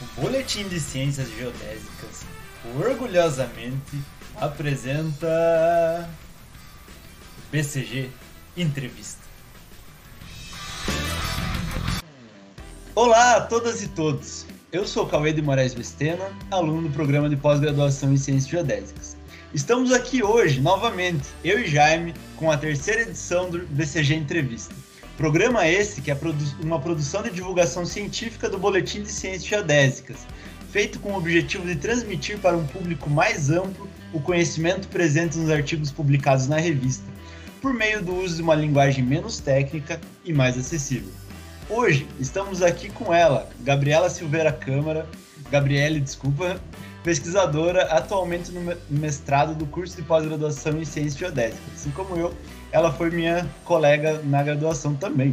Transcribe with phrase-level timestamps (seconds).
[0.00, 2.24] O Boletim de Ciências Geodésicas
[2.78, 3.98] orgulhosamente
[4.36, 6.08] apresenta
[7.50, 8.08] BCG
[8.56, 9.20] Entrevista.
[12.94, 14.46] Olá a todas e todos.
[14.70, 19.16] Eu sou Cauê de Moraes Vestena, aluno do programa de pós-graduação em Ciências Geodésicas.
[19.52, 24.72] Estamos aqui hoje, novamente, eu e Jaime, com a terceira edição do BCG Entrevista.
[25.18, 26.18] Programa esse que é
[26.62, 30.18] uma produção de divulgação científica do Boletim de Ciências Geodésicas,
[30.70, 35.50] feito com o objetivo de transmitir para um público mais amplo o conhecimento presente nos
[35.50, 37.02] artigos publicados na revista,
[37.60, 41.10] por meio do uso de uma linguagem menos técnica e mais acessível.
[41.68, 45.04] Hoje estamos aqui com ela, Gabriela Silveira Câmara,
[45.50, 46.60] Gabriele, desculpa,
[47.02, 51.74] pesquisadora atualmente no mestrado do curso de pós-graduação em Ciências Geodésicas.
[51.74, 52.32] Assim como eu,
[52.72, 55.32] ela foi minha colega na graduação também.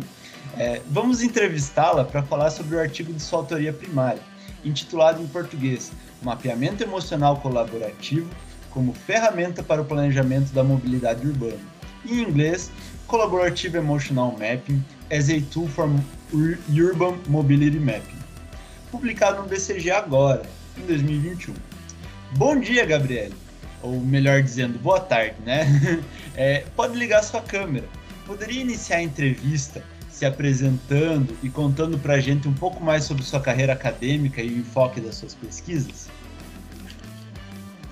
[0.58, 4.22] É, vamos entrevistá-la para falar sobre o artigo de sua autoria primária,
[4.64, 8.30] intitulado em português Mapeamento Emocional Colaborativo
[8.72, 11.60] como ferramenta para o planejamento da mobilidade urbana.
[12.06, 12.70] Em inglês,
[13.08, 15.90] Collaborative Emotional Mapping as a Tool for
[16.34, 18.20] Urban Mobility Mapping.
[18.92, 20.44] Publicado no BCG agora,
[20.78, 21.54] em 2021.
[22.38, 23.34] Bom dia, Gabriele.
[23.86, 25.66] Ou melhor dizendo, boa tarde, né?
[26.38, 27.88] É, pode ligar sua câmera.
[28.26, 33.24] Poderia iniciar a entrevista se apresentando e contando para a gente um pouco mais sobre
[33.24, 36.10] sua carreira acadêmica e o enfoque das suas pesquisas?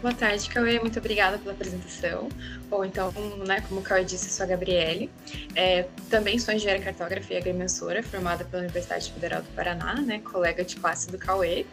[0.02, 0.78] Boa tarde, Cauê.
[0.80, 2.28] Muito obrigada pela apresentação.
[2.70, 3.14] Ou então,
[3.48, 5.10] né, como o Cauê disse, sou a Gabriele.
[5.56, 10.66] É, também sou engenheira cartógrafa e agrimensora, formada pela Universidade Federal do Paraná, né, colega
[10.66, 11.66] de classe do Cauê.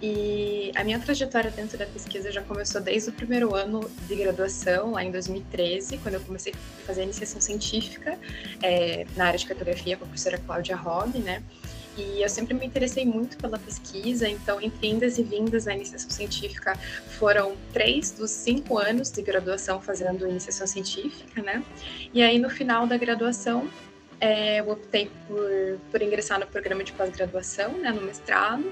[0.00, 4.92] E a minha trajetória dentro da pesquisa já começou desde o primeiro ano de graduação,
[4.92, 8.18] lá em 2013, quando eu comecei a fazer a iniciação científica
[8.62, 11.42] é, na área de cartografia com a professora Cláudia Robb, né?
[11.96, 16.10] E eu sempre me interessei muito pela pesquisa, então, entre indas e vindas na iniciação
[16.10, 16.78] científica,
[17.18, 21.64] foram três dos cinco anos de graduação fazendo iniciação científica, né?
[22.12, 23.66] E aí, no final da graduação,
[24.20, 28.64] é, eu optei por, por ingressar no programa de pós-graduação, né, no mestrado,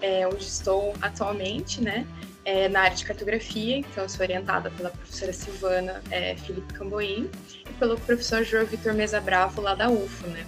[0.00, 2.06] é, onde estou atualmente, né,
[2.44, 3.78] é, na área de cartografia.
[3.78, 7.30] Então, sou orientada pela professora Silvana é, Felipe Camboim
[7.68, 10.46] e pelo professor João Vitor Mesa Bravo, lá da UFO, né.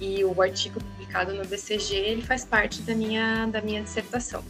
[0.00, 4.44] E o artigo publicado no BCG, ele faz parte da minha, da minha dissertação.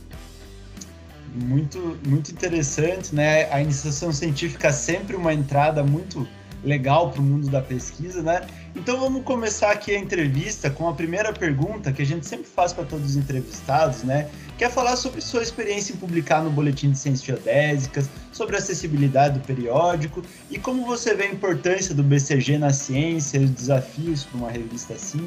[1.33, 3.53] Muito, muito interessante, né?
[3.53, 6.27] A iniciação científica é sempre uma entrada muito
[6.65, 8.47] legal para o mundo da pesquisa, né?
[8.77, 12.75] Então vamos começar aqui a entrevista com a primeira pergunta que a gente sempre faz
[12.75, 14.29] para todos os entrevistados, né?
[14.59, 19.39] Quer falar sobre sua experiência em publicar no Boletim de Ciências Geodésicas, sobre a acessibilidade
[19.39, 24.25] do periódico e como você vê a importância do BCG na ciência e os desafios
[24.25, 25.27] para uma revista assim.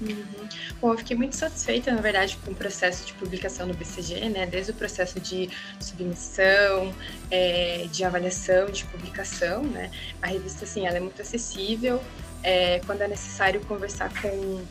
[0.00, 0.48] Uhum.
[0.80, 4.46] Bom, eu fiquei muito satisfeita, na verdade, com o processo de publicação no BCG, né?
[4.46, 5.48] Desde o processo de
[5.80, 6.92] submissão,
[7.30, 9.90] é, de avaliação, de publicação, né?
[10.20, 12.02] A revista, assim, ela é muito acessível.
[12.42, 14.64] É, quando é necessário conversar com,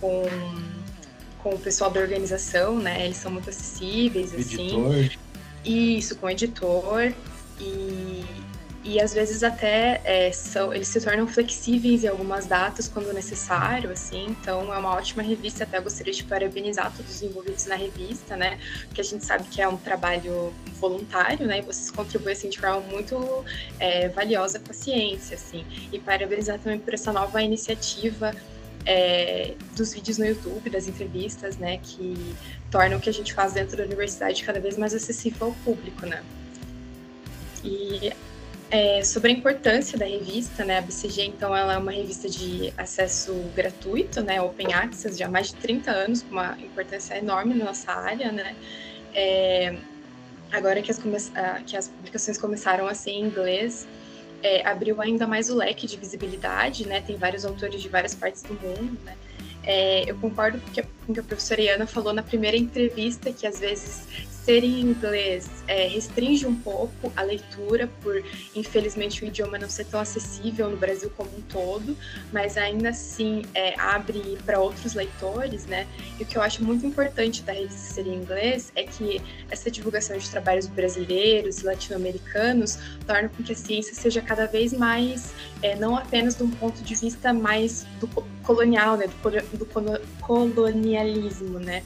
[0.00, 0.22] com,
[1.42, 3.04] com o pessoal da organização, né?
[3.04, 4.94] Eles são muito acessíveis, editor.
[4.94, 5.10] assim.
[5.64, 7.12] Isso, com o editor.
[7.60, 8.24] E,
[8.84, 13.90] e às vezes até é, são, eles se tornam flexíveis em algumas datas quando necessário,
[13.90, 18.36] assim, então é uma ótima revista, até gostaria de parabenizar todos os envolvidos na revista,
[18.36, 22.48] né, porque a gente sabe que é um trabalho voluntário, né, e vocês contribuem, assim,
[22.48, 23.44] de forma muito
[23.80, 28.32] é, valiosa com a ciência, assim, e parabenizar também por essa nova iniciativa
[28.86, 32.34] é, dos vídeos no YouTube, das entrevistas, né, que
[32.70, 36.06] tornam o que a gente faz dentro da universidade cada vez mais acessível ao público,
[36.06, 36.22] né.
[37.64, 38.12] E
[38.70, 40.78] é, sobre a importância da revista, né?
[40.78, 44.40] A BCG, então, ela é uma revista de acesso gratuito, né?
[44.42, 48.30] Open Access, já há mais de 30 anos, com uma importância enorme na nossa área,
[48.30, 48.54] né?
[49.14, 49.76] É,
[50.52, 51.00] agora que as,
[51.66, 53.86] que as publicações começaram a ser em inglês,
[54.42, 57.00] é, abriu ainda mais o leque de visibilidade, né?
[57.00, 59.16] Tem vários autores de várias partes do mundo, né?
[59.64, 63.60] É, eu concordo com o que a professora Iana falou na primeira entrevista, que às
[63.60, 68.24] vezes ser em inglês é, restringe um pouco a leitura, por
[68.56, 71.94] infelizmente o idioma não ser tão acessível no Brasil como um todo,
[72.32, 75.86] mas ainda assim é, abre para outros leitores, né?
[76.18, 79.70] E o que eu acho muito importante da revista ser em inglês é que essa
[79.70, 85.34] divulgação de trabalhos brasileiros e latino-americanos torna com que a ciência seja cada vez mais,
[85.62, 88.08] é, não apenas de um ponto de vista mais do
[88.42, 89.08] colonial, né?
[89.08, 89.66] Do, do
[90.22, 91.82] colonialismo, né?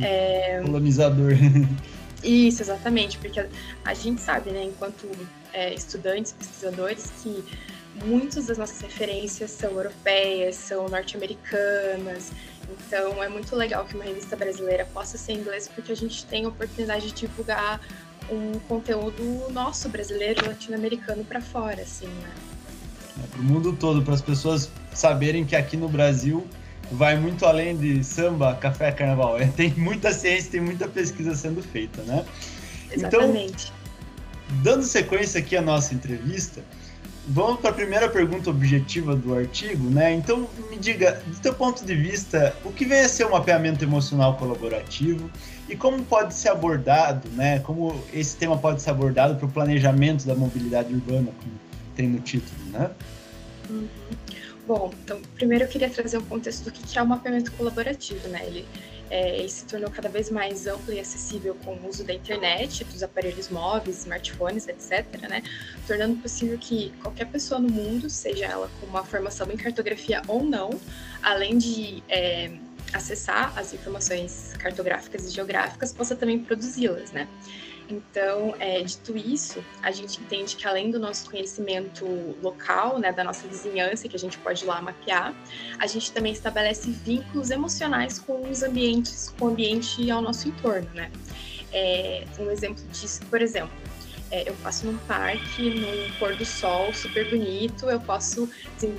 [0.00, 0.60] É...
[0.64, 1.32] Colonizador.
[2.22, 3.46] Isso, exatamente, porque a,
[3.84, 5.10] a gente sabe, né, enquanto
[5.52, 7.44] é, estudantes, pesquisadores, que
[8.04, 12.32] muitas das nossas referências são europeias, são norte-americanas,
[12.86, 16.24] Então é muito legal que uma revista brasileira possa ser em inglês, porque a gente
[16.26, 17.80] tem a oportunidade de divulgar
[18.30, 22.30] um conteúdo nosso brasileiro, latino-americano para fora, assim, né?
[23.22, 26.46] É, para o mundo todo, para as pessoas saberem que aqui no Brasil
[26.90, 29.38] vai muito além de samba, café, carnaval.
[29.38, 32.24] É, tem muita ciência, tem muita pesquisa sendo feita, né?
[32.90, 33.72] Exatamente.
[34.48, 36.62] Então, dando sequência aqui à nossa entrevista,
[37.26, 40.12] vamos para a primeira pergunta objetiva do artigo, né?
[40.12, 43.32] Então, me diga, do teu ponto de vista, o que vem a ser o um
[43.32, 45.30] mapeamento emocional colaborativo
[45.68, 47.60] e como pode ser abordado, né?
[47.60, 51.54] Como esse tema pode ser abordado para o planejamento da mobilidade urbana, como
[51.94, 52.90] tem no título, né?
[53.70, 53.88] Uhum.
[54.66, 58.46] Bom, então, primeiro eu queria trazer um contexto do que é o mapeamento colaborativo, né?
[58.46, 58.64] Ele,
[59.10, 62.84] é, ele se tornou cada vez mais amplo e acessível com o uso da internet,
[62.84, 65.42] dos aparelhos móveis, smartphones, etc., né?
[65.86, 70.44] Tornando possível que qualquer pessoa no mundo, seja ela com uma formação em cartografia ou
[70.44, 70.70] não,
[71.22, 72.52] além de é,
[72.92, 77.26] acessar as informações cartográficas e geográficas, possa também produzi-las, né?
[77.92, 82.06] Então, é, dito isso, a gente entende que além do nosso conhecimento
[82.42, 85.34] local, né, da nossa vizinhança, que a gente pode lá mapear,
[85.78, 90.88] a gente também estabelece vínculos emocionais com os ambientes, com o ambiente ao nosso entorno,
[90.94, 91.12] né?
[91.70, 93.76] É, um exemplo disso, por exemplo,
[94.30, 98.48] é, eu passo num parque, num pôr do sol super bonito, eu posso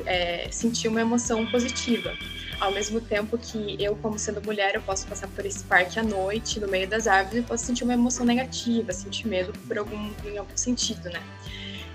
[0.05, 2.15] é, sentir uma emoção positiva
[2.63, 6.03] ao mesmo tempo que eu, como sendo mulher, eu posso passar por esse parque à
[6.03, 10.11] noite, no meio das árvores, e posso sentir uma emoção negativa, sentir medo por algum,
[10.23, 11.21] em algum sentido, né?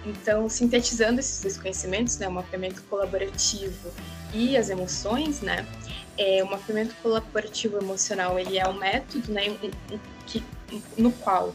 [0.04, 3.90] Então, sintetizando esses dois conhecimentos, né, o mapeamento colaborativo
[4.32, 5.66] e as emoções, né,
[6.18, 9.56] é, o mapeamento colaborativo emocional, ele é um método, né,
[10.26, 10.44] que,
[10.96, 11.54] no qual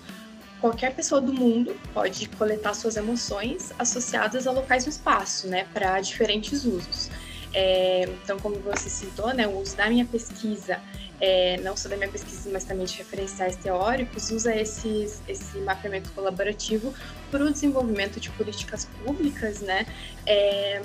[0.60, 6.00] qualquer pessoa do mundo pode coletar suas emoções associadas a locais no espaço, né, para
[6.00, 7.10] diferentes usos.
[7.54, 10.80] É, então, como você citou, né, o uso da minha pesquisa,
[11.22, 16.12] é, não só da minha pesquisa, mas também de referenciais teóricos, usa esses, esse mapeamento
[16.12, 16.94] colaborativo
[17.30, 19.86] para o desenvolvimento de políticas públicas, né,
[20.26, 20.82] é,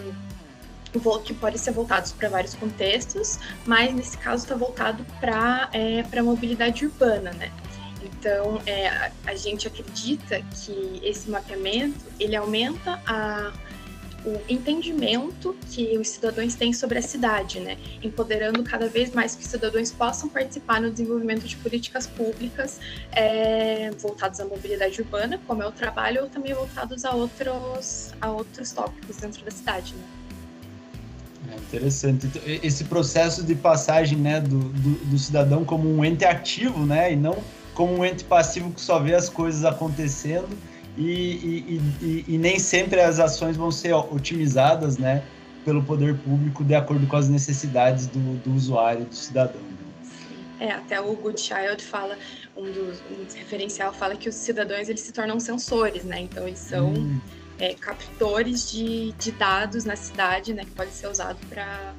[1.24, 6.22] que podem ser voltados para vários contextos, mas nesse caso está voltado para é, a
[6.22, 7.50] mobilidade urbana, né.
[8.02, 13.52] Então, é, a, gente acredita que esse mapeamento, ele aumenta a
[14.28, 17.78] o entendimento que os cidadãos têm sobre a cidade, né?
[18.02, 22.78] Empoderando cada vez mais que os cidadãos possam participar no desenvolvimento de políticas públicas
[23.12, 28.30] é, voltadas à mobilidade urbana, como é o trabalho, ou também voltados a outros, a
[28.30, 30.04] outros tópicos dentro da cidade, né?
[31.50, 32.26] É interessante.
[32.26, 37.12] Então, esse processo de passagem né, do, do, do cidadão como um ente ativo, né?
[37.12, 37.38] E não
[37.74, 40.48] como um ente passivo que só vê as coisas acontecendo
[40.96, 45.22] e, e, e, e, nem sempre as ações vão ser otimizadas né,
[45.64, 49.60] pelo poder público de acordo com as necessidades do, do usuário, do cidadão.
[50.60, 52.18] É, até o Good Child fala,
[52.56, 56.20] um dos um referencial fala que os cidadãos eles se tornam sensores, né?
[56.20, 57.20] Então eles são hum.
[57.60, 60.64] é, captores de, de dados na cidade, né?
[60.64, 61.94] Que pode ser usado para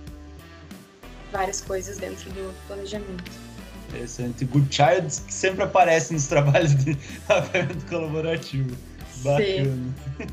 [1.31, 3.49] várias coisas dentro do planejamento.
[3.89, 4.45] Interessante.
[4.45, 6.97] Good Child que sempre aparece nos trabalhos de
[7.27, 8.75] mapeamento colaborativo.
[9.24, 9.94] Bacana.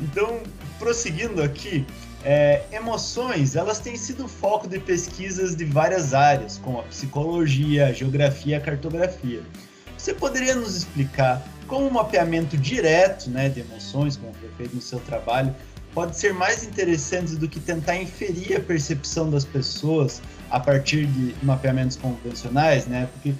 [0.00, 0.40] então,
[0.78, 1.84] prosseguindo aqui,
[2.24, 7.92] é, emoções, elas têm sido foco de pesquisas de várias áreas, como a psicologia, a
[7.92, 9.42] geografia a cartografia.
[9.96, 14.82] Você poderia nos explicar como o mapeamento direto né, de emoções, como foi feito no
[14.82, 15.54] seu trabalho,
[15.94, 21.34] pode ser mais interessante do que tentar inferir a percepção das pessoas a partir de
[21.42, 23.08] mapeamentos convencionais, né?
[23.12, 23.34] Porque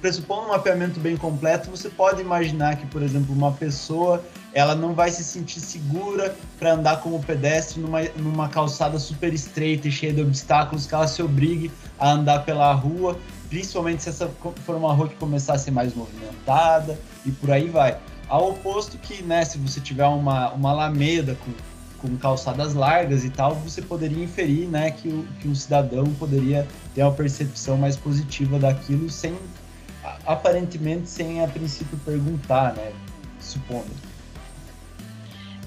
[0.00, 4.94] pressupondo um mapeamento bem completo, você pode imaginar que, por exemplo, uma pessoa ela não
[4.94, 10.14] vai se sentir segura para andar como pedestre numa, numa calçada super estreita e cheia
[10.14, 13.18] de obstáculos, que ela se obrigue a andar pela rua,
[13.50, 14.30] principalmente se essa
[14.64, 17.98] for uma rua que começar a ser mais movimentada e por aí vai.
[18.28, 21.52] Ao oposto que, né, se você tiver uma, uma alameda com
[22.06, 26.66] com calçadas largas e tal, você poderia inferir né, que, o, que um cidadão poderia
[26.94, 29.36] ter uma percepção mais positiva daquilo sem,
[30.24, 32.92] aparentemente, sem a princípio perguntar, né,
[33.40, 33.90] supondo.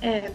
[0.01, 0.31] É,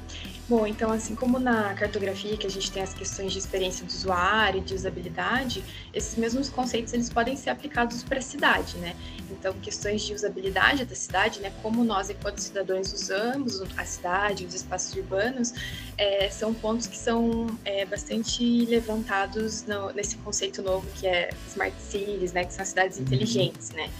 [0.46, 3.88] Bom, então assim como na cartografia que a gente tem as questões de experiência do
[3.88, 8.94] usuário, de usabilidade, esses mesmos conceitos eles podem ser aplicados para a cidade, né?
[9.38, 11.52] Então questões de usabilidade da cidade, né?
[11.62, 15.52] Como nós enquanto cidadãos usamos a cidade, os espaços urbanos,
[15.98, 21.76] é, são pontos que são é, bastante levantados no, nesse conceito novo que é smart
[21.80, 22.44] cities, né?
[22.44, 23.04] Que são cidades uhum.
[23.04, 23.90] inteligentes, né?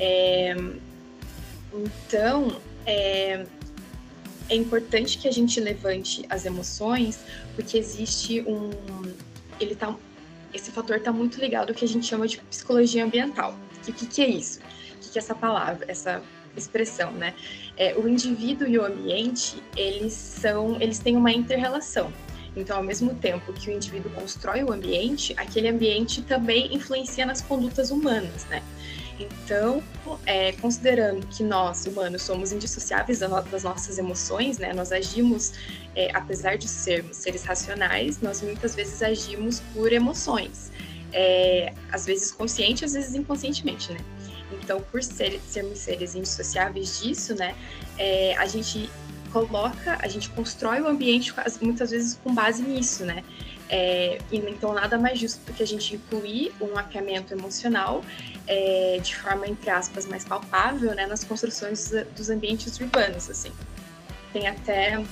[0.00, 0.56] É,
[1.72, 2.56] então
[2.86, 3.44] é,
[4.48, 7.20] é importante que a gente levante as emoções,
[7.54, 8.70] porque existe um.
[9.60, 9.94] Ele tá.
[10.54, 13.54] esse fator está muito ligado ao que a gente chama de psicologia ambiental.
[13.88, 14.60] E o que, que é isso?
[14.60, 16.22] O que, que é essa palavra, essa
[16.56, 17.34] expressão, né?
[17.76, 22.12] É, o indivíduo e o ambiente, eles são, eles têm uma interrelação.
[22.56, 27.40] Então, ao mesmo tempo que o indivíduo constrói o ambiente, aquele ambiente também influencia nas
[27.40, 28.62] condutas humanas, né?
[29.18, 29.82] Então,
[30.26, 34.72] é, considerando que nós, humanos, somos indissociáveis das nossas emoções, né?
[34.72, 35.52] Nós agimos,
[35.94, 40.70] é, apesar de sermos seres racionais, nós muitas vezes agimos por emoções.
[41.12, 44.00] É, às vezes consciente, às vezes inconscientemente, né?
[44.52, 47.54] Então, por ser, sermos seres indissociáveis disso, né?
[47.96, 48.90] É, a gente
[49.32, 53.22] coloca, a gente constrói o ambiente muitas vezes com base nisso, né?
[53.70, 58.02] É, então, nada mais justo do que a gente incluir um mapeamento emocional
[58.46, 63.28] é, de forma, entre aspas, mais palpável né, nas construções dos ambientes urbanos.
[63.28, 63.52] Assim.
[64.32, 65.02] Tem até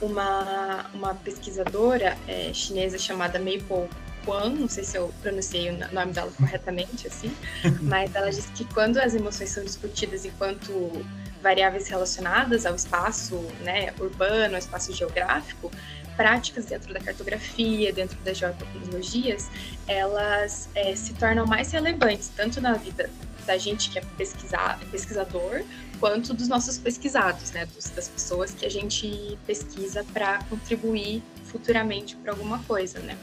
[0.00, 3.88] uma, uma pesquisadora é, chinesa chamada Maple
[4.26, 7.34] Kwan, não sei se eu pronunciei o nome dela corretamente, assim,
[7.80, 10.92] mas ela diz que quando as emoções são discutidas enquanto
[11.40, 15.70] variáveis relacionadas ao espaço né, urbano, ao espaço geográfico,
[16.16, 19.48] práticas dentro da cartografia, dentro das geotecnologias,
[19.86, 23.08] elas é, se tornam mais relevantes, tanto na vida
[23.46, 25.62] da gente que é pesquisar, pesquisador,
[26.00, 32.16] quanto dos nossos pesquisados, né, dos, das pessoas que a gente pesquisa para contribuir futuramente
[32.16, 33.16] para alguma coisa, né.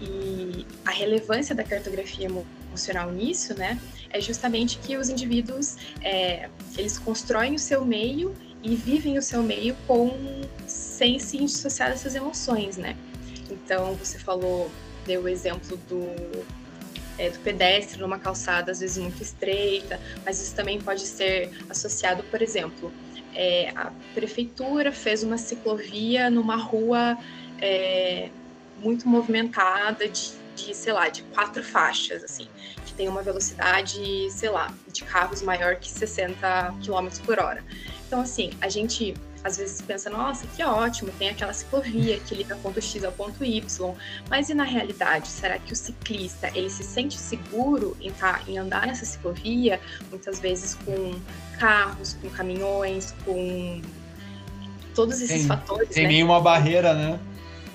[0.00, 2.28] E a relevância da cartografia
[2.70, 3.78] emocional nisso, né,
[4.10, 9.42] é justamente que os indivíduos é, eles constroem o seu meio e vivem o seu
[9.42, 10.10] meio com
[10.66, 12.96] sem se dissociar dessas emoções, né?
[13.50, 14.70] Então, você falou,
[15.06, 16.06] deu o exemplo do,
[17.18, 22.22] é, do pedestre numa calçada, às vezes muito estreita, mas isso também pode ser associado,
[22.24, 22.92] por exemplo,
[23.34, 27.16] é, a prefeitura fez uma ciclovia numa rua
[27.60, 28.28] é,
[28.80, 32.48] muito movimentada de, de, sei lá, de quatro faixas, assim,
[32.86, 37.64] que tem uma velocidade, sei lá, de carros maior que 60 km por hora.
[38.06, 42.56] Então, assim, a gente às vezes pensa, nossa, que ótimo, tem aquela ciclovia que liga
[42.56, 43.94] ponto X ao ponto Y,
[44.28, 48.58] mas e na realidade, será que o ciclista, ele se sente seguro em, tá, em
[48.58, 51.18] andar nessa ciclovia, muitas vezes com
[51.58, 53.80] carros, com caminhões, com
[54.94, 56.10] todos esses tem, fatores, Tem né?
[56.10, 57.18] nenhuma barreira, né?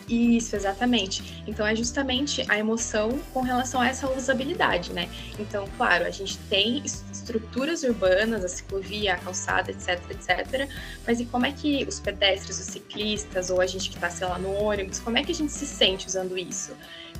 [0.07, 1.43] Isso, exatamente.
[1.47, 5.09] Então é justamente a emoção com relação a essa usabilidade, né?
[5.39, 10.69] Então, claro, a gente tem estruturas urbanas, a ciclovia, a calçada, etc, etc.
[11.07, 14.27] Mas e como é que os pedestres, os ciclistas, ou a gente que está, sei
[14.27, 16.73] lá, no ônibus, como é que a gente se sente usando isso?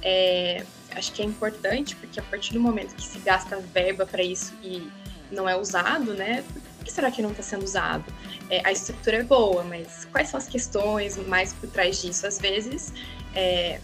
[0.04, 0.64] É,
[0.96, 4.54] acho que é importante, porque a partir do momento que se gasta verba para isso
[4.64, 4.88] e
[5.32, 6.44] não é usado, né?
[6.86, 8.06] Que será que não está sendo usado?
[8.50, 12.28] É, a estrutura é boa, mas quais são as questões mais por trás disso?
[12.28, 12.94] Às vezes,
[13.34, 13.80] é,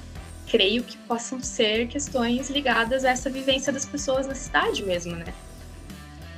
[0.47, 5.33] creio que possam ser questões ligadas a essa vivência das pessoas na cidade mesmo, né?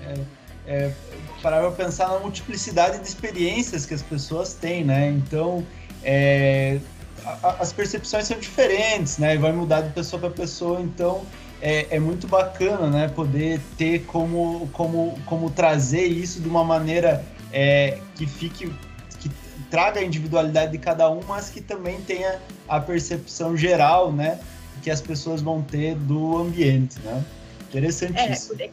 [0.06, 0.20] É,
[0.66, 0.94] é,
[1.42, 5.10] para pensar na multiplicidade de experiências que as pessoas têm, né?
[5.10, 5.66] Então,
[6.02, 6.80] é,
[7.26, 9.38] a, as percepções são diferentes, né?
[9.38, 11.26] Vai mudar de pessoa para pessoa, então
[11.64, 13.08] é, é, muito bacana, né?
[13.08, 18.70] Poder ter como, como, como trazer isso de uma maneira é, que fique
[19.22, 19.32] que
[19.72, 24.42] traga a individualidade de cada um, mas que também tenha a percepção geral, né?
[24.82, 27.24] Que as pessoas vão ter do ambiente, né?
[27.70, 28.58] Interessantíssimo.
[28.60, 28.70] É,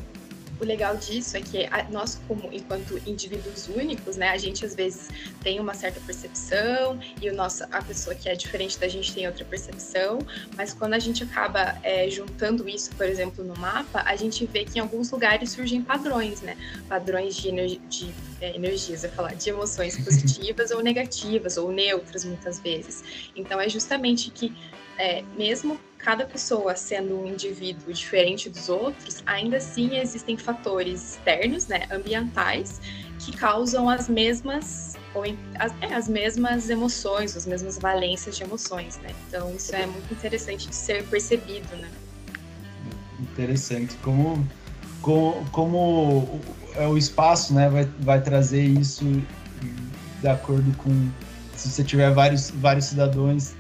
[0.61, 5.09] o legal disso é que nós, como enquanto indivíduos únicos, né, a gente às vezes
[5.43, 9.27] tem uma certa percepção e o nosso, a pessoa que é diferente da gente tem
[9.27, 10.19] outra percepção,
[10.57, 14.65] mas quando a gente acaba é, juntando isso, por exemplo, no mapa, a gente vê
[14.65, 16.57] que em alguns lugares surgem padrões, né,
[16.89, 22.25] padrões de, energia, de é, energias, eu falar, de emoções positivas ou negativas ou neutras
[22.25, 23.03] muitas vezes.
[23.35, 24.55] Então é justamente que
[24.99, 31.67] é, mesmo cada pessoa sendo um indivíduo diferente dos outros, ainda assim existem fatores externos,
[31.67, 32.81] né, ambientais,
[33.19, 35.25] que causam as mesmas ou
[35.59, 39.11] as, é, as mesmas emoções, as mesmas valências de emoções, né?
[39.27, 41.89] Então isso é muito interessante de ser percebido, né?
[43.19, 44.47] Interessante como
[45.03, 46.41] como, como
[46.75, 49.05] é o espaço, né, vai, vai trazer isso
[50.21, 50.91] de acordo com
[51.57, 53.55] se você tiver vários vários cidadãos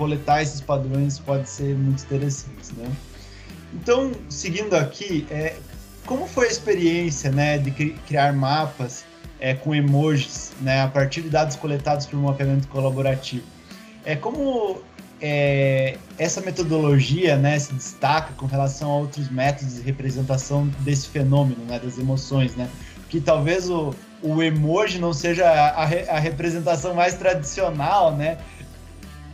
[0.00, 2.90] coletar esses padrões pode ser muito interessante, né?
[3.74, 5.56] Então, seguindo aqui, é,
[6.06, 9.04] como foi a experiência, né, de criar mapas
[9.38, 13.44] é, com emojis, né, a partir de dados coletados por um mapeamento colaborativo?
[14.02, 14.80] É como
[15.20, 21.62] é, essa metodologia, né, se destaca com relação a outros métodos de representação desse fenômeno,
[21.66, 22.70] né, das emoções, né?
[23.10, 28.38] Que talvez o, o emoji não seja a, a representação mais tradicional, né?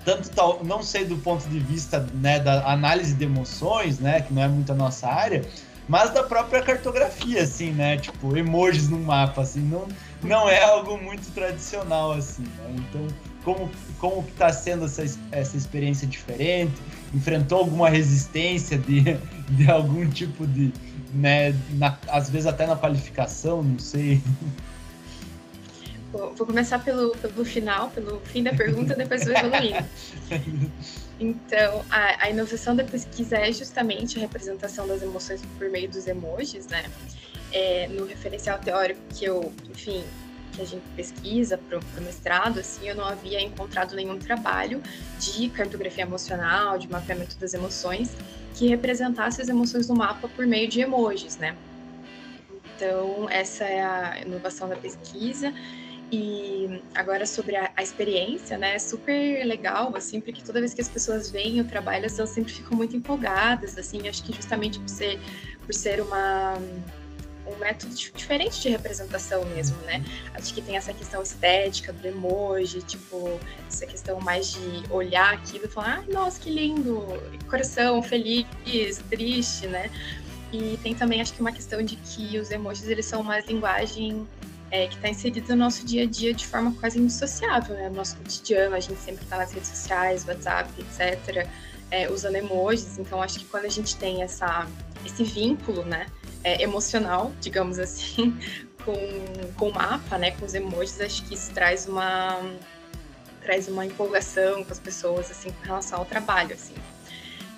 [0.07, 4.33] Tanto tal, não sei do ponto de vista né, da análise de emoções, né, que
[4.33, 5.45] não é muito a nossa área,
[5.89, 9.89] mas da própria cartografia, assim, né, tipo emojis no mapa, assim, não,
[10.23, 12.77] não é algo muito tradicional, assim, né?
[12.77, 13.07] Então,
[13.45, 16.75] como como que está sendo essa, essa experiência diferente?
[17.15, 19.17] Enfrentou alguma resistência de,
[19.51, 20.73] de algum tipo de,
[21.15, 24.21] né, na, às vezes até na qualificação, não sei.
[26.17, 29.87] Vou, vou começar pelo, pelo final, pelo fim da pergunta, depois vou evoluindo.
[31.19, 36.07] Então, a, a, inovação da pesquisa é justamente a representação das emoções por meio dos
[36.07, 36.85] emojis, né?
[37.51, 40.05] É, no referencial teórico que eu, enfim,
[40.53, 44.83] que a gente pesquisa para o mestrado, assim, eu não havia encontrado nenhum trabalho
[45.19, 48.15] de cartografia emocional, de mapeamento das emoções,
[48.55, 51.57] que representasse as emoções no mapa por meio de emojis, né?
[52.77, 55.55] Então, essa é a inovação da pesquisa.
[56.13, 58.77] E agora sobre a, a, experiência, né?
[58.77, 62.53] É super legal, assim, porque toda vez que as pessoas veem o trabalho, elas sempre
[62.53, 64.09] ficam muito empolgadas, assim.
[64.09, 65.19] Acho que justamente por ser,
[65.65, 66.55] por ser uma
[67.47, 70.05] um método diferente de representação mesmo, né?
[70.35, 75.67] Acho que tem essa questão estética do emoji, tipo, essa questão mais de olhar aquilo
[75.67, 77.07] e falar, ah, nossa, que lindo,
[77.49, 78.47] coração, feliz,
[79.09, 79.91] triste, né?
[80.53, 84.27] E tem também, acho que uma questão de que os emojis, eles são uma linguagem
[84.77, 87.89] é, que está inserida no nosso dia a dia de forma quase indissociável, né?
[87.89, 91.49] No nosso cotidiano, a gente sempre está nas redes sociais, WhatsApp, etc.,
[91.91, 92.99] é, usando emojis.
[92.99, 94.67] Então, acho que quando a gente tem essa,
[95.05, 96.07] esse vínculo, né?
[96.47, 98.39] é, emocional, digamos assim,
[98.85, 98.95] com,
[99.57, 102.41] com o mapa, né, com os emojis, acho que isso traz uma
[103.43, 106.75] traz uma empolgação com as pessoas assim com relação ao trabalho, assim.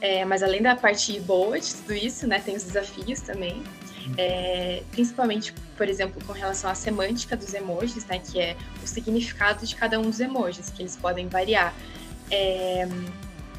[0.01, 3.63] É, mas além da parte boa de tudo isso, né, tem os desafios também.
[4.17, 9.67] É, principalmente, por exemplo, com relação à semântica dos emojis, né, que é o significado
[9.67, 11.75] de cada um dos emojis, que eles podem variar
[12.31, 12.89] é,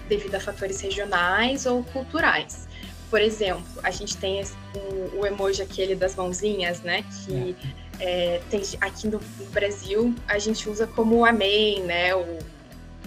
[0.08, 2.68] devido a fatores regionais ou culturais.
[3.10, 4.44] Por exemplo, a gente tem
[4.76, 7.04] o, o emoji aquele das mãozinhas, né?
[7.04, 7.56] Que
[8.00, 8.36] é.
[8.36, 12.16] É, tem, aqui no, no, Brasil a gente usa como amém, né?
[12.16, 12.40] O,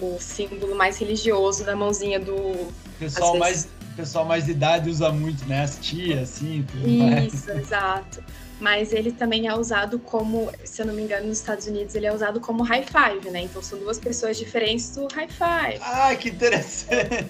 [0.01, 2.71] o símbolo mais religioso da mãozinha do.
[2.99, 5.63] Pessoal mais pessoal mais de idade usa muito, né?
[5.63, 6.65] As tias, assim.
[6.71, 7.47] Tudo Isso, mais.
[7.57, 8.23] exato.
[8.59, 12.05] Mas ele também é usado como, se eu não me engano, nos Estados Unidos ele
[12.05, 13.41] é usado como high five, né?
[13.41, 15.79] Então são duas pessoas diferentes do high five.
[15.81, 17.29] Ah, que interessante!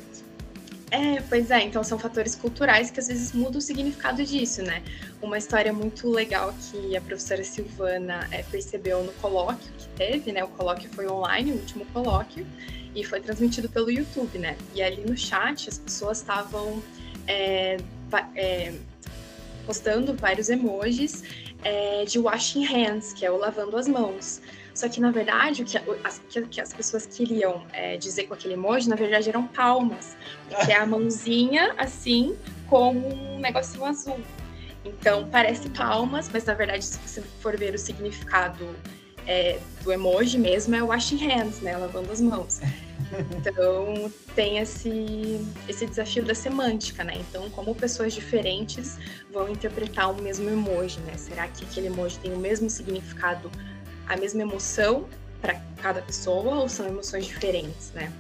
[0.94, 4.84] É, pois é, então são fatores culturais que às vezes mudam o significado disso, né?
[5.24, 10.44] Uma história muito legal que a professora Silvana é, percebeu no colóquio que teve, né?
[10.44, 12.46] O colóquio foi online, o último colóquio,
[12.96, 14.58] e foi transmitido pelo YouTube, né?
[14.74, 16.82] E ali no chat as pessoas estavam
[17.28, 17.78] é,
[18.36, 18.74] é,
[19.66, 21.24] postando vários emojis
[21.64, 24.42] é, de washing hands, que é o lavando as mãos.
[24.74, 28.56] Só que, na verdade, o que, as, que as pessoas queriam é, dizer com aquele
[28.56, 30.18] emoji, na verdade, eram palmas.
[30.66, 32.36] Que é a mãozinha, assim,
[32.68, 34.20] com um negocinho azul.
[34.84, 38.76] Então, parece palmas, mas, na verdade, se você for ver o significado
[39.28, 41.78] é, do emoji mesmo, é washing hands, né?
[41.78, 42.60] Lavando as mãos.
[43.38, 47.14] Então, tem esse, esse desafio da semântica, né?
[47.18, 48.98] Então, como pessoas diferentes
[49.32, 51.16] vão interpretar o mesmo emoji, né?
[51.18, 53.52] Será que aquele emoji tem o mesmo significado
[54.08, 55.08] a mesma emoção
[55.42, 58.12] para cada pessoa ou são emoções diferentes, né?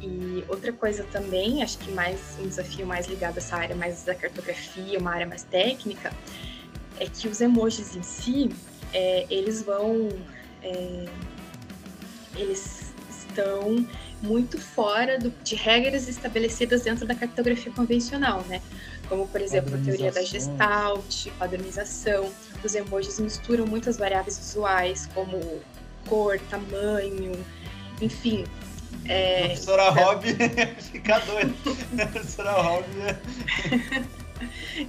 [0.00, 4.04] E outra coisa também, acho que mais um desafio mais ligado a essa área mais
[4.04, 6.12] da cartografia, uma área mais técnica,
[7.00, 8.50] é que os emojis em si,
[8.92, 10.08] é, eles vão,
[10.62, 11.06] é,
[12.36, 12.87] eles
[13.38, 13.86] estão
[14.20, 18.60] muito fora do, de regras estabelecidas dentro da cartografia convencional, né?
[19.08, 22.30] Como, por exemplo, a teoria da Gestalt, padronização.
[22.62, 25.40] Os emojis misturam muitas variáveis visuais, como
[26.06, 27.32] cor, tamanho,
[28.02, 28.44] enfim.
[29.04, 30.04] É, professora então...
[30.04, 30.26] Rob
[30.92, 32.06] fica doida.
[32.12, 32.84] professora Rob.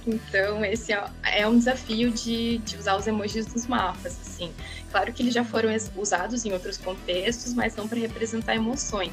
[0.06, 4.52] Então, esse é, é um desafio de, de usar os emojis nos mapas, assim.
[4.90, 9.12] Claro que eles já foram usados em outros contextos, mas não para representar emoções.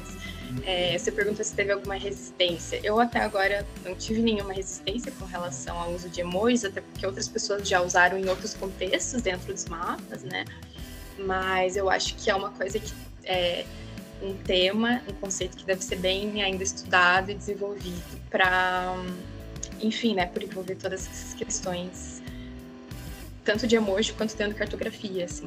[0.64, 2.80] É, você perguntou se teve alguma resistência.
[2.82, 7.06] Eu até agora não tive nenhuma resistência com relação ao uso de emojis, até porque
[7.06, 10.44] outras pessoas já usaram em outros contextos dentro dos mapas, né?
[11.18, 12.92] Mas eu acho que é uma coisa que
[13.24, 13.64] é
[14.22, 18.94] um tema, um conceito que deve ser bem ainda estudado e desenvolvido para,
[19.80, 22.22] enfim, né, por envolver todas essas questões,
[23.44, 25.46] tanto de emoji quanto tendo cartografia, assim.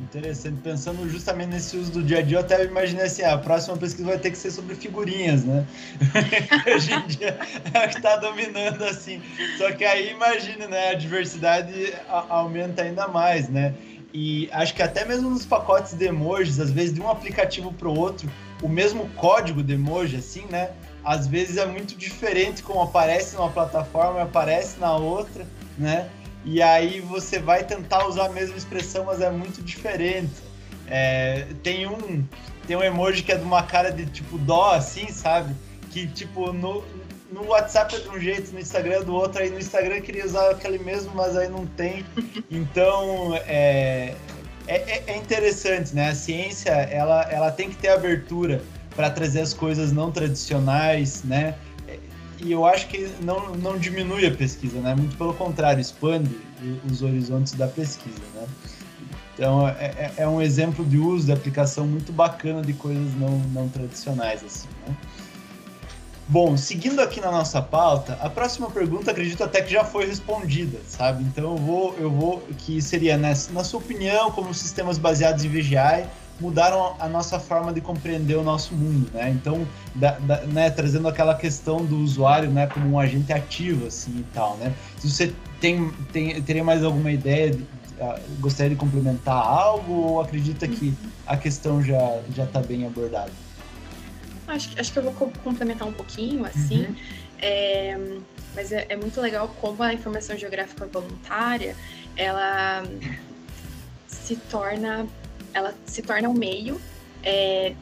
[0.00, 3.76] Interessante, pensando justamente nesse uso do dia a dia, eu até imaginei assim, a próxima
[3.76, 5.66] pesquisa vai ter que ser sobre figurinhas, né?
[6.74, 7.38] Hoje em dia
[7.72, 9.22] é o que está dominando, assim.
[9.56, 13.74] Só que aí, imagina, né, a diversidade aumenta ainda mais, né?
[14.12, 17.88] E acho que até mesmo nos pacotes de emojis, às vezes de um aplicativo para
[17.88, 18.30] o outro,
[18.62, 20.70] o mesmo código de emoji, assim, né?
[21.04, 26.08] Às vezes é muito diferente como aparece numa plataforma e aparece na outra, né?
[26.44, 30.32] E aí você vai tentar usar a mesma expressão, mas é muito diferente.
[30.86, 32.24] É, tem um
[32.66, 35.54] tem um emoji que é de uma cara de tipo dó, assim, sabe?
[35.90, 36.82] Que tipo no,
[37.30, 40.24] no WhatsApp é de um jeito, no Instagram é do outro, aí no Instagram queria
[40.24, 42.04] usar aquele mesmo, mas aí não tem.
[42.50, 44.14] Então é,
[44.66, 46.10] é, é, interessante, né?
[46.10, 48.62] A ciência ela, ela tem que ter abertura
[48.94, 51.54] para trazer as coisas não tradicionais, né?
[52.40, 54.94] E eu acho que não, não diminui a pesquisa, né?
[54.94, 56.36] Muito pelo contrário, expande
[56.90, 58.46] os horizontes da pesquisa, né?
[59.34, 63.38] Então é, é, é um exemplo de uso, de aplicação muito bacana de coisas não,
[63.52, 64.94] não tradicionais, assim, né?
[66.26, 70.80] Bom, seguindo aqui na nossa pauta, a próxima pergunta acredito até que já foi respondida,
[70.88, 71.22] sabe?
[71.22, 75.48] Então eu vou, eu vou que seria nessa, na sua opinião, como sistemas baseados em
[75.48, 76.06] VGI
[76.40, 79.30] mudaram a nossa forma de compreender o nosso mundo, né?
[79.30, 84.18] Então, da, da, né, trazendo aquela questão do usuário, né, como um agente ativo, assim
[84.18, 84.74] e tal, né?
[84.98, 90.20] Se você tem, tem teria mais alguma ideia, de, uh, gostaria de complementar algo ou
[90.20, 90.92] acredita que
[91.26, 93.30] a questão já já está bem abordada?
[94.46, 96.86] Acho, acho que eu vou complementar um pouquinho, assim.
[96.86, 96.96] Uhum.
[97.38, 97.98] É,
[98.54, 101.76] mas é, é, muito legal como a informação geográfica voluntária,
[102.16, 102.84] ela
[104.06, 105.06] se torna,
[105.54, 106.80] ela se torna um meio
[107.22, 107.74] é,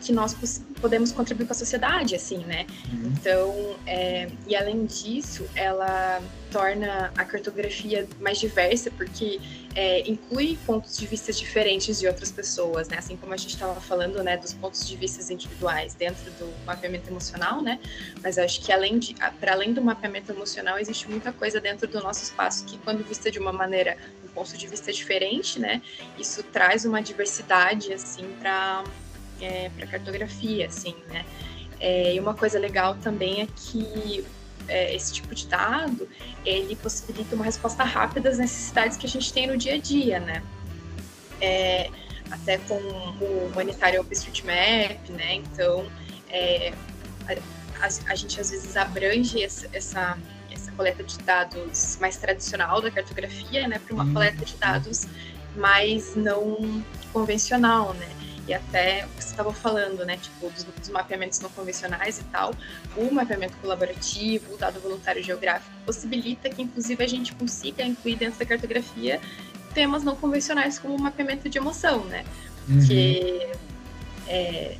[0.00, 0.34] que nós
[0.78, 2.66] podemos contribuir com a sociedade, assim, né?
[2.92, 3.12] Uhum.
[3.12, 9.40] Então, é, e além disso, ela torna a cartografia mais diversa, porque
[9.74, 12.96] é, inclui pontos de vista diferentes de outras pessoas, né?
[12.98, 17.10] Assim como a gente estava falando, né, dos pontos de vista individuais dentro do mapeamento
[17.10, 17.78] emocional, né?
[18.22, 22.00] Mas acho que além de, para além do mapeamento emocional, existe muita coisa dentro do
[22.00, 25.82] nosso espaço que, quando vista de uma maneira, um ponto de vista diferente, né?
[26.18, 28.84] Isso traz uma diversidade, assim, para
[29.40, 31.24] é, para cartografia, assim, né?
[31.80, 34.24] É, e uma coisa legal também é que
[34.66, 36.08] é, esse tipo de dado
[36.44, 40.20] ele possibilita uma resposta rápida às necessidades que a gente tem no dia a dia,
[40.20, 40.42] né?
[41.40, 41.90] É,
[42.30, 45.34] até com o Humanitário OpenStreetMap, né?
[45.34, 45.86] Então,
[46.28, 46.72] é,
[47.80, 50.18] a, a, gente às vezes abrange essa, essa,
[50.50, 53.78] essa, coleta de dados mais tradicional da cartografia, né?
[53.78, 54.12] Para uma uhum.
[54.12, 55.06] coleta de dados
[55.56, 58.08] mais não convencional, né?
[58.48, 62.24] E até o que você estava falando, né, tipo, dos, dos, mapeamentos não convencionais e
[62.24, 62.54] tal,
[62.96, 68.38] o mapeamento colaborativo, o dado voluntário geográfico, possibilita que, inclusive, a gente consiga incluir dentro
[68.38, 69.20] da cartografia
[69.74, 72.24] temas não convencionais como o mapeamento de emoção, né,
[72.66, 72.86] uhum.
[72.86, 73.52] que
[74.26, 74.76] é,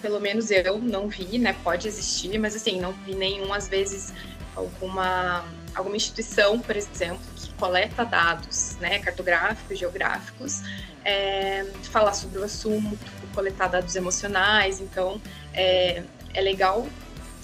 [0.00, 4.14] pelo menos eu não vi, né, pode existir, mas assim, não vi nenhum, às vezes,
[4.54, 7.20] alguma, alguma instituição, por exemplo,
[7.58, 10.62] coleta dados, né, cartográficos, geográficos,
[11.04, 12.98] é, falar sobre o assunto,
[13.34, 14.80] coletar dados emocionais.
[14.80, 15.20] Então,
[15.54, 16.02] é,
[16.34, 16.86] é legal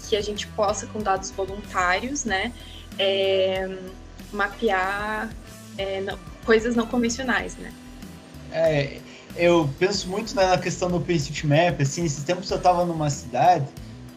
[0.09, 2.53] que a gente possa, com dados voluntários, né,
[2.99, 3.69] é,
[4.33, 5.31] mapear
[5.79, 7.73] é, não, coisas não convencionais, né?
[8.53, 8.99] É,
[9.37, 13.67] eu penso muito na questão do OpenStreetMap, assim, esses tempos eu estava numa cidade,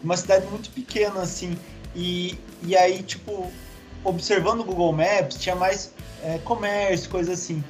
[0.02, 1.56] uma cidade muito pequena, assim,
[1.94, 3.50] e, e aí, tipo,
[4.04, 7.62] observando o Google Maps, tinha mais é, comércio, coisa assim.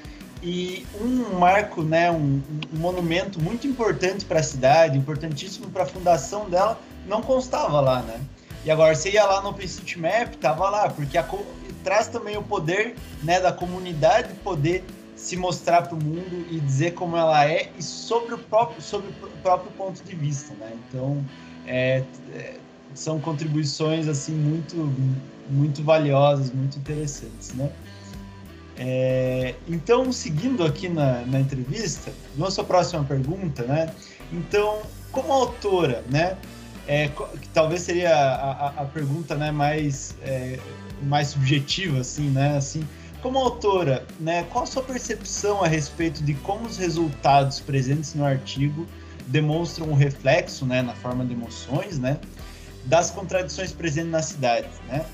[0.42, 2.40] E um marco, né, um,
[2.72, 8.02] um monumento muito importante para a cidade, importantíssimo para a fundação dela, não constava lá,
[8.02, 8.20] né?
[8.64, 11.24] E agora você ia lá no OpenStreetMap, tava lá, porque a,
[11.84, 14.84] traz também o poder né, da comunidade poder
[15.14, 19.08] se mostrar para o mundo e dizer como ela é e sobre o próprio, sobre
[19.08, 20.72] o próprio ponto de vista, né?
[20.88, 21.24] Então,
[21.66, 22.02] é,
[22.34, 22.56] é,
[22.96, 24.92] são contribuições assim muito,
[25.48, 27.70] muito valiosas, muito interessantes, né?
[28.78, 33.90] É, então, seguindo aqui na, na entrevista, nossa próxima pergunta, né?
[34.32, 34.82] Então,
[35.12, 36.36] como autora, né?
[36.88, 40.58] É, que talvez seria a, a, a pergunta né, mais, é,
[41.02, 42.56] mais subjetiva, assim, né?
[42.56, 42.86] Assim,
[43.22, 48.24] como autora, né, qual a sua percepção a respeito de como os resultados presentes no
[48.24, 48.86] artigo
[49.26, 52.20] demonstram um reflexo, né, na forma de emoções, né,
[52.86, 55.04] das contradições presentes na cidade, né?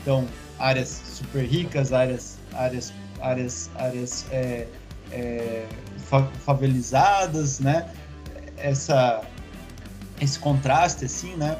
[0.00, 0.26] Então,
[0.58, 2.92] áreas super ricas, áreas, áreas
[3.24, 4.66] áreas, áreas é,
[5.10, 5.66] é,
[6.44, 7.90] favelizadas, né?
[8.56, 9.22] Essa,
[10.20, 11.58] esse contraste, assim, né?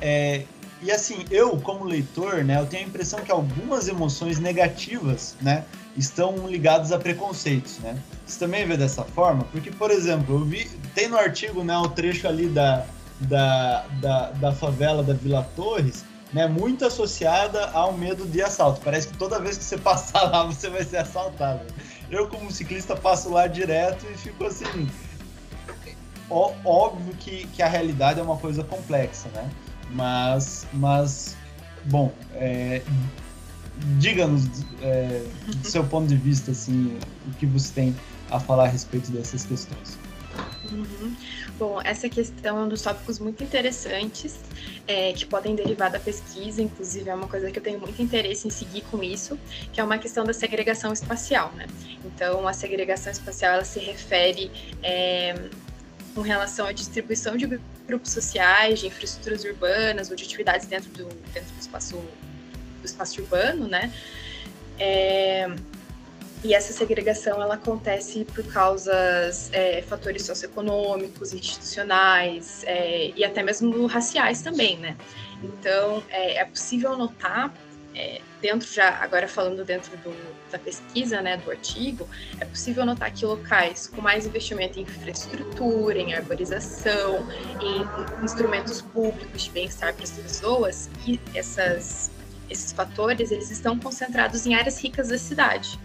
[0.00, 0.44] É,
[0.82, 5.64] e assim, eu como leitor, né, eu tenho a impressão que algumas emoções negativas, né,
[5.96, 7.96] estão ligadas a preconceitos, né?
[8.26, 9.44] Você também vê dessa forma?
[9.44, 12.84] Porque, por exemplo, eu vi, tem no artigo, né, o trecho ali da,
[13.28, 18.80] da, da, da favela da Vila Torres, né, muito associada ao medo de assalto.
[18.82, 21.62] Parece que toda vez que você passar lá, você vai ser assaltado.
[22.10, 24.90] Eu, como ciclista, passo lá direto e fico assim.
[26.28, 29.48] ó, óbvio que, que a realidade é uma coisa complexa, né?
[29.90, 31.36] Mas, mas
[31.84, 32.82] bom, é,
[33.98, 34.48] diga-nos
[34.82, 37.96] é, do seu ponto de vista, assim, o que você tem
[38.30, 39.98] a falar a respeito dessas questões.
[40.70, 41.14] Uhum.
[41.58, 44.40] Bom, essa questão é um dos tópicos muito interessantes
[44.86, 48.46] é, que podem derivar da pesquisa, inclusive é uma coisa que eu tenho muito interesse
[48.48, 49.38] em seguir com isso,
[49.72, 51.66] que é uma questão da segregação espacial, né?
[52.04, 54.50] Então, a segregação espacial ela se refere
[54.82, 55.34] é,
[56.14, 57.46] com relação à distribuição de
[57.86, 63.20] grupos sociais, de infraestruturas urbanas ou de atividades dentro do, dentro do espaço do espaço
[63.22, 63.92] urbano, né?
[64.78, 65.48] É,
[66.44, 73.86] e essa segregação ela acontece por causas, é, fatores socioeconômicos, institucionais é, e até mesmo
[73.86, 74.94] raciais também, né?
[75.42, 77.52] Então é, é possível notar
[77.94, 80.14] é, dentro já agora falando dentro do,
[80.50, 82.06] da pesquisa, né, do artigo,
[82.38, 87.26] é possível notar que locais com mais investimento em infraestrutura, em arborização,
[87.62, 92.10] em instrumentos públicos de bem-estar para as pessoas, e essas
[92.50, 95.78] esses fatores eles estão concentrados em áreas ricas da cidade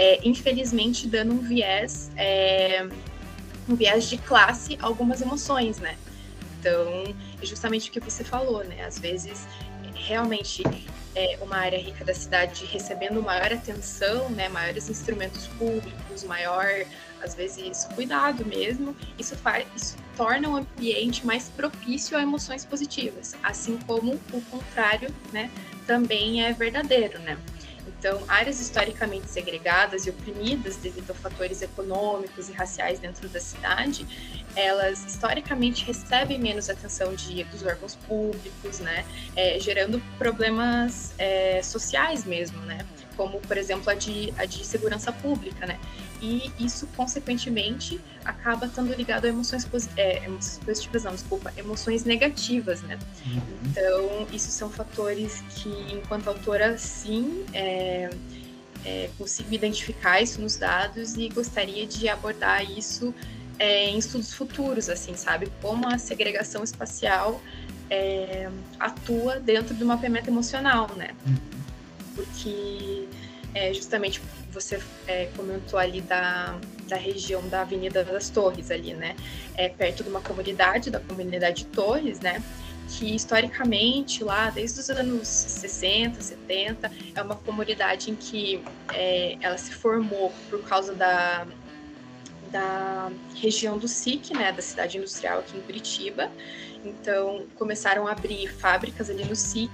[0.00, 2.88] é, infelizmente dando um viés, é,
[3.68, 5.94] um viés de classe a algumas emoções, né?
[6.58, 7.04] Então,
[7.40, 8.82] é justamente o que você falou, né?
[8.82, 9.46] Às vezes,
[9.94, 10.62] realmente,
[11.14, 14.48] é uma área rica da cidade recebendo maior atenção, né?
[14.48, 16.66] Maiores instrumentos públicos, maior,
[17.22, 18.96] às vezes, cuidado mesmo.
[19.18, 25.14] Isso faz, isso torna o ambiente mais propício a emoções positivas, assim como o contrário,
[25.30, 25.50] né?
[25.86, 27.36] Também é verdadeiro, né?
[28.00, 34.06] Então, áreas historicamente segregadas e oprimidas devido a fatores econômicos e raciais dentro da cidade,
[34.56, 39.04] elas historicamente recebem menos atenção de, dos órgãos públicos, né,
[39.36, 42.86] é, gerando problemas é, sociais mesmo, né,
[43.20, 45.78] como, por exemplo, a de, a de segurança pública, né,
[46.22, 52.80] e isso, consequentemente, acaba estando ligado a emoções, é, emoções positivas, não, desculpa, emoções negativas,
[52.80, 52.98] né?
[53.26, 53.42] Uhum.
[53.66, 58.08] Então, isso são fatores que, enquanto autora, sim, é,
[58.86, 63.14] é, consigo identificar isso nos dados e gostaria de abordar isso
[63.58, 65.52] é, em estudos futuros, assim, sabe?
[65.60, 67.38] Como a segregação espacial
[67.90, 71.10] é, atua dentro do mapeamento emocional, né?
[72.14, 73.08] Porque
[73.54, 74.20] é, justamente
[74.52, 79.16] você é, comentou ali da, da região da Avenida das Torres ali, né?
[79.56, 82.42] É perto de uma comunidade, da comunidade de Torres, né?
[82.88, 89.56] Que historicamente lá, desde os anos 60, 70, é uma comunidade em que é, ela
[89.56, 91.46] se formou por causa da,
[92.50, 94.52] da região do SIC, né?
[94.52, 96.30] Da cidade industrial aqui em Curitiba.
[96.84, 99.70] Então começaram a abrir fábricas ali no SIC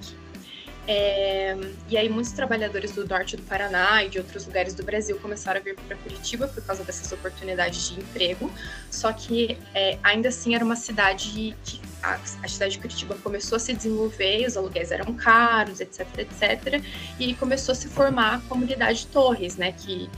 [0.87, 1.57] é,
[1.89, 5.61] e aí muitos trabalhadores do norte do Paraná e de outros lugares do Brasil começaram
[5.61, 8.51] a vir para Curitiba por causa dessas oportunidades de emprego.
[8.91, 13.57] Só que é, ainda assim era uma cidade que a, a, cidade de Curitiba começou
[13.57, 16.83] a se desenvolver, os aluguéis eram caros, etc, etc.
[17.19, 19.73] E começou a se formar a comunidade de Torres, né?
[19.73, 20.09] Que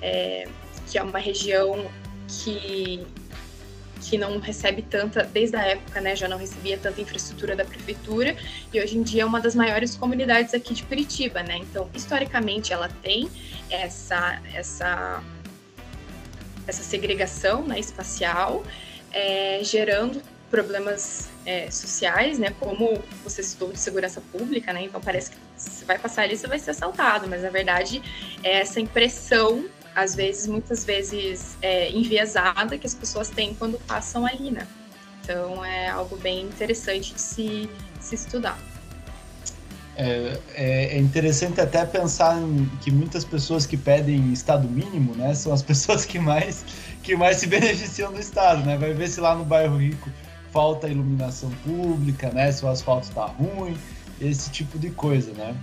[0.00, 0.48] é,
[0.88, 1.90] que é uma região
[2.28, 3.04] que
[4.02, 8.36] que não recebe tanta, desde a época, né, já não recebia tanta infraestrutura da prefeitura,
[8.72, 11.58] e hoje em dia é uma das maiores comunidades aqui de Curitiba, né?
[11.58, 13.30] Então, historicamente, ela tem
[13.70, 15.22] essa, essa,
[16.66, 18.64] essa segregação né, espacial,
[19.12, 25.30] é, gerando problemas é, sociais, né, como você citou de segurança pública, né, então parece
[25.30, 28.02] que você vai passar ali, você vai ser assaltado, mas na verdade
[28.42, 34.26] é essa impressão às vezes, muitas vezes, é, enviesada que as pessoas têm quando passam
[34.26, 34.66] ali, né?
[35.22, 38.58] Então, é algo bem interessante de se, se estudar.
[39.94, 45.34] É, é, é interessante até pensar em que muitas pessoas que pedem estado mínimo, né,
[45.34, 46.64] são as pessoas que mais
[47.02, 48.78] que mais se beneficiam do estado, né?
[48.78, 50.08] Vai ver se lá no bairro rico
[50.52, 52.50] falta iluminação pública, né?
[52.52, 53.76] Se o asfalto está ruim,
[54.20, 55.54] esse tipo de coisa, né?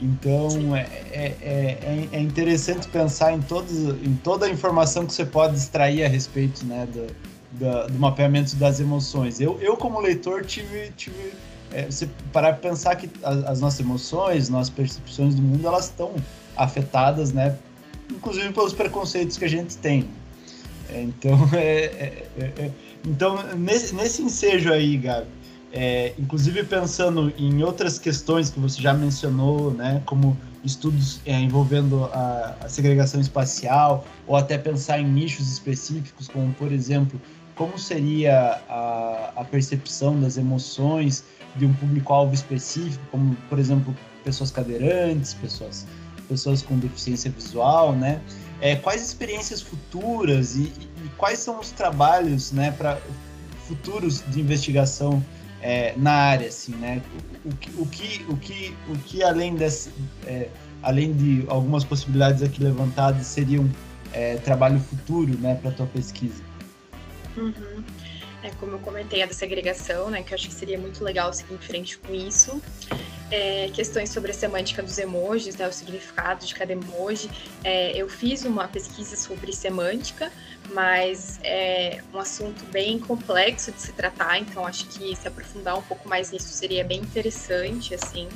[0.00, 5.24] Então é, é, é, é, interessante pensar em, todos, em toda a informação que você
[5.24, 7.06] pode extrair a respeito né, do,
[7.52, 9.40] do, do mapeamento das emoções.
[9.40, 11.32] Eu, eu como leitor, tive, tive
[11.72, 15.86] é, você parar para pensar que as, as, nossas emoções, nossas percepções do mundo, elas
[15.86, 16.14] estão
[16.56, 17.56] afetadas, né?
[18.10, 20.08] Inclusive pelos preconceitos que a gente tem.
[20.88, 22.70] É, então, é, é, é,
[23.06, 25.26] então nesse, nesse ensejo aí, Gabi,
[25.76, 32.04] é, inclusive pensando em outras questões que você já mencionou, né, como estudos é, envolvendo
[32.04, 37.20] a, a, segregação espacial, ou até pensar em nichos específicos, como por exemplo,
[37.56, 41.24] como seria a, a percepção das emoções
[41.56, 45.88] de um público-alvo específico, como por exemplo pessoas cadeirantes, pessoas,
[46.28, 48.20] pessoas com deficiência visual, né?
[48.60, 52.98] É, quais experiências futuras e, e, e quais são os trabalhos, né, para
[53.66, 55.22] futuros de investigação
[55.64, 57.02] é, na área, assim, né?
[57.42, 59.90] O, o, que, o, que, o que além desse,
[60.26, 60.48] é,
[60.82, 63.68] além de algumas possibilidades aqui levantadas, seriam
[64.12, 66.42] é, trabalho futuro, né, para tua pesquisa?
[67.34, 67.82] Uhum.
[68.42, 71.32] É, como eu comentei, a da segregação, né, que eu acho que seria muito legal
[71.32, 72.60] seguir em frente com isso.
[73.36, 77.28] É, questões sobre a semântica dos emojis, né, o significado de cada emoji.
[77.64, 80.30] É, eu fiz uma pesquisa sobre semântica,
[80.70, 85.82] mas é um assunto bem complexo de se tratar, então acho que se aprofundar um
[85.82, 88.28] pouco mais nisso seria bem interessante, assim.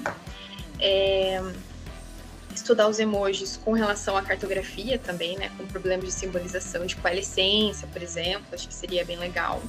[0.80, 1.40] É,
[2.52, 7.86] estudar os emojis com relação à cartografia também, né, com problemas de simbolização de coalescência,
[7.86, 9.62] por exemplo, acho que seria bem legal.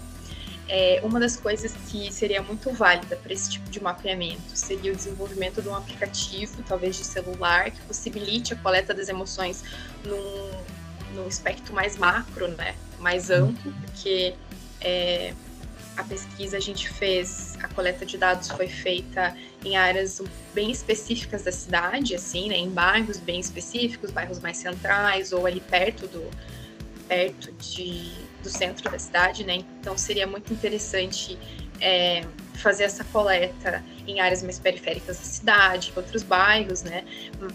[0.72, 4.96] É, uma das coisas que seria muito válida para esse tipo de mapeamento seria o
[4.96, 9.64] desenvolvimento de um aplicativo, talvez de celular, que possibilite a coleta das emoções
[10.06, 10.52] num,
[11.16, 14.36] num espectro mais macro, né, mais amplo, porque
[14.80, 15.34] é,
[15.98, 20.22] a pesquisa a gente fez, a coleta de dados foi feita em áreas
[20.54, 25.62] bem específicas da cidade, assim, né, em bairros bem específicos, bairros mais centrais ou ali
[25.62, 26.30] perto do
[27.08, 29.64] perto de, do centro da cidade, né?
[29.80, 31.38] Então seria muito interessante
[31.82, 32.24] é,
[32.56, 37.04] fazer essa coleta em áreas mais periféricas da cidade, outros bairros, né?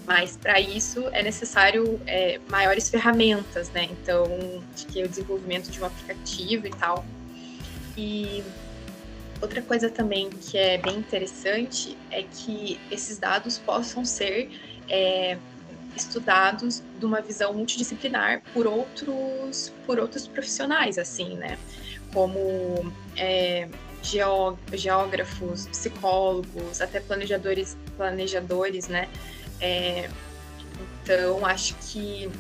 [0.07, 3.89] Mas para isso é necessário é, maiores ferramentas, né?
[3.91, 4.25] Então,
[4.75, 7.05] acho que é o desenvolvimento de um aplicativo e tal
[7.97, 8.43] e
[9.41, 14.51] outra coisa também que é bem interessante é que esses dados possam ser
[14.89, 15.39] é,
[15.97, 21.59] estudados de uma visão multidisciplinar por outros, por outros profissionais, assim, né?
[22.13, 23.69] Como é,
[24.73, 29.09] geógrafos, psicólogos, até planejadores, planejadores, né?
[29.61, 30.09] É,
[31.03, 32.31] então, acho que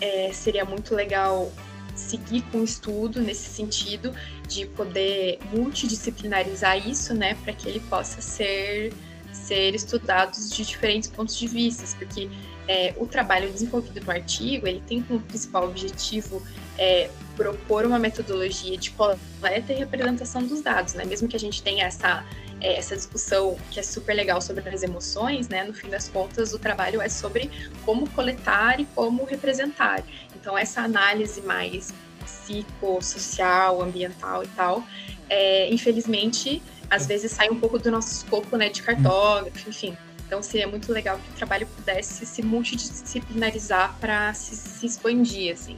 [0.00, 1.52] é, seria muito legal
[1.94, 4.14] seguir com o estudo nesse sentido
[4.48, 8.92] de poder multidisciplinarizar isso, né, para que ele possa ser
[9.32, 12.28] ser estudados de diferentes pontos de vista, porque
[12.68, 16.42] é, o trabalho desenvolvido no artigo ele tem como principal objetivo
[16.78, 21.04] é, propor uma metodologia de coleta e representação dos dados, né?
[21.04, 22.24] Mesmo que a gente tenha essa
[22.60, 25.64] é, essa discussão que é super legal sobre as emoções, né?
[25.64, 27.50] No fim das contas, o trabalho é sobre
[27.84, 30.04] como coletar e como representar.
[30.36, 31.92] Então, essa análise mais
[32.24, 34.84] psicossocial, ambiental e tal,
[35.28, 39.96] é, infelizmente, às vezes sai um pouco do nosso escopo, né, de cartógrafo, enfim.
[40.26, 45.76] Então, seria muito legal que o trabalho pudesse se multidisciplinarizar para se, se expandir, assim.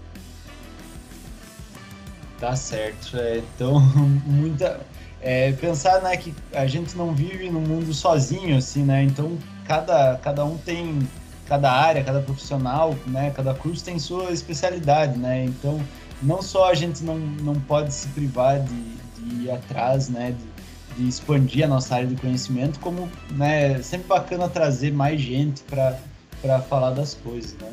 [2.39, 3.17] Tá certo.
[3.17, 3.81] É, então,
[4.27, 4.81] muita.
[5.23, 9.05] É, pensar né, que a gente não vive num mundo sozinho, assim, né?
[9.05, 11.09] Então, cada, cada um tem.
[11.47, 13.31] Cada área, cada profissional, né?
[13.35, 15.45] Cada curso tem sua especialidade, né?
[15.45, 15.81] Então,
[16.23, 18.83] não só a gente não, não pode se privar de,
[19.19, 20.33] de ir atrás, né?
[20.33, 20.52] De,
[20.97, 25.63] de expandir a nossa área de conhecimento, como né, é sempre bacana trazer mais gente
[25.63, 27.73] para falar das coisas, né?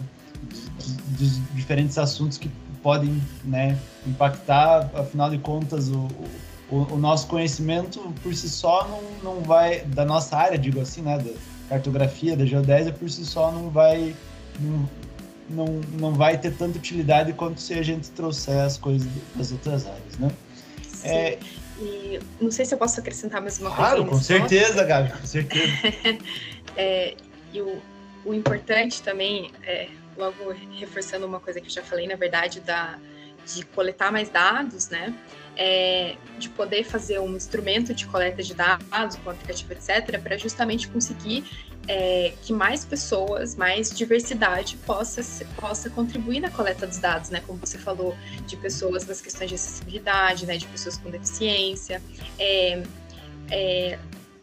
[1.17, 2.49] Dos diferentes assuntos que
[2.81, 3.77] podem né,
[4.07, 6.07] impactar, afinal de contas, o,
[6.69, 11.01] o, o, nosso conhecimento por si só não, não vai, da nossa área, digo assim,
[11.01, 11.31] né, da
[11.67, 14.15] cartografia, da geodésia, por si só não vai,
[14.59, 14.89] não,
[15.49, 15.65] não,
[15.99, 20.17] não vai ter tanta utilidade quanto se a gente trouxer as coisas das outras áreas,
[20.17, 20.31] né?
[20.87, 21.07] Sim.
[21.07, 21.39] É,
[21.79, 23.91] e não sei se eu posso acrescentar mais uma coisa.
[23.91, 25.71] Claro, com certeza, Gabi, com certeza.
[26.75, 27.15] é,
[27.53, 27.81] e o,
[28.25, 29.87] o importante também é,
[30.17, 32.99] logo reforçando uma coisa que eu já falei, na verdade, da,
[33.45, 35.13] de coletar mais dados, né?
[35.55, 40.87] É, de poder fazer um instrumento de coleta de dados, com aplicativo, etc., para justamente
[40.87, 41.43] conseguir
[41.87, 45.21] é, que mais pessoas, mais diversidade possa,
[45.55, 47.41] possa contribuir na coleta dos dados, né?
[47.45, 48.15] Como você falou,
[48.45, 50.57] de pessoas nas questões de acessibilidade, né?
[50.57, 52.01] De pessoas com deficiência.
[52.37, 52.83] É,
[53.51, 53.99] é,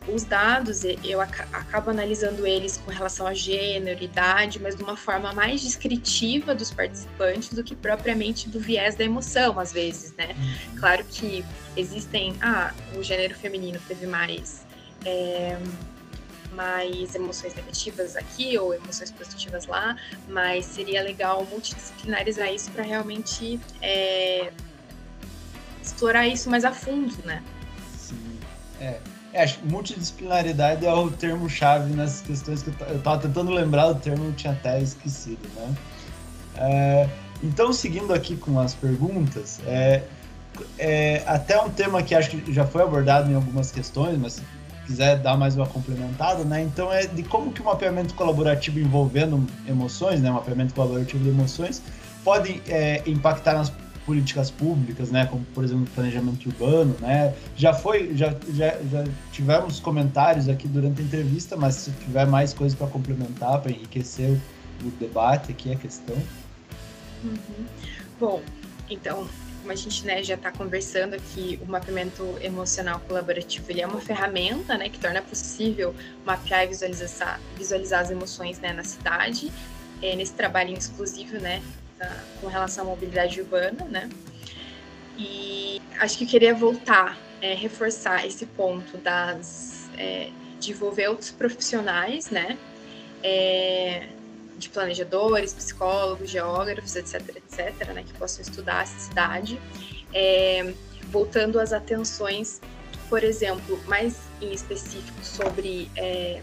[0.08, 5.32] os dados, eu acabo analisando eles com relação a gênero, idade, mas de uma forma
[5.32, 10.28] mais descritiva dos participantes do que propriamente do viés da emoção, às vezes, né?
[10.38, 10.78] Uhum.
[10.78, 11.44] Claro que
[11.76, 14.64] existem, ah, o gênero feminino teve mais.
[15.04, 15.58] É,
[16.52, 19.96] mais emoções negativas aqui ou emoções positivas lá,
[20.28, 24.52] mas seria legal multidisciplinarizar isso para realmente é,
[25.82, 27.42] explorar isso mais a fundo, né?
[27.98, 28.38] Sim,
[28.80, 29.00] é.
[29.36, 34.00] É, acho que multidisciplinaridade é o termo-chave nessas questões que eu estava tentando lembrar do
[34.00, 35.74] termo, eu tinha até esquecido, né?
[36.56, 37.08] É,
[37.42, 40.02] então, seguindo aqui com as perguntas, é,
[40.78, 44.42] é, até um tema que acho que já foi abordado em algumas questões, mas
[44.86, 46.62] quiser dar mais uma complementada, né?
[46.62, 50.30] Então, é de como que o mapeamento colaborativo envolvendo emoções, né?
[50.30, 51.82] O mapeamento colaborativo de emoções,
[52.24, 53.72] pode é, impactar nas
[54.06, 59.80] políticas públicas, né, como por exemplo planejamento urbano, né, já foi, já, já, já tivemos
[59.80, 64.86] comentários aqui durante a entrevista, mas se tiver mais coisas para complementar, para enriquecer o,
[64.86, 66.16] o, debate aqui, a questão.
[67.24, 67.66] Uhum.
[68.20, 68.42] Bom,
[68.88, 69.26] então,
[69.66, 74.00] como a gente né, já está conversando aqui, o mapeamento emocional colaborativo ele é uma
[74.00, 75.92] ferramenta né, que torna possível
[76.24, 79.50] mapear e visualizar, visualizar as emoções né, na cidade,
[80.00, 81.60] é, nesse trabalho exclusivo né,
[82.40, 83.84] com relação à mobilidade urbana.
[83.86, 84.08] Né?
[85.18, 91.32] E acho que eu queria voltar, é, reforçar esse ponto das, é, de envolver outros
[91.32, 92.56] profissionais, né?
[93.20, 94.10] É,
[94.58, 99.60] de planejadores, psicólogos, geógrafos, etc, etc, né, que possam estudar essa cidade,
[100.12, 100.72] é,
[101.10, 102.60] voltando as atenções,
[103.08, 106.40] por exemplo, mais em específico sobre é,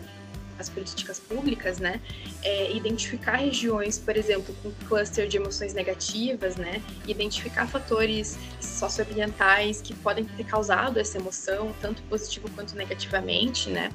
[0.59, 1.99] as políticas públicas, né,
[2.43, 9.93] é, identificar regiões, por exemplo, com cluster de emoções negativas, né, identificar fatores socioambientais que
[9.95, 13.91] podem ter causado essa emoção, tanto positivo quanto negativamente, né,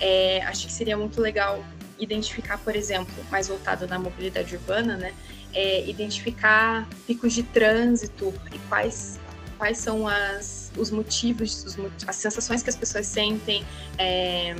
[0.00, 1.64] é, acho que seria muito legal
[1.98, 5.14] identificar, por exemplo, mais voltado na mobilidade urbana, né,
[5.52, 9.20] é identificar picos de trânsito e quais
[9.56, 11.76] quais são as, os motivos, os,
[12.08, 13.64] as sensações que as pessoas sentem
[13.96, 14.56] é,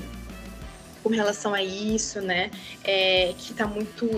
[1.02, 2.50] com relação a isso, né,
[2.84, 4.08] é, que está muito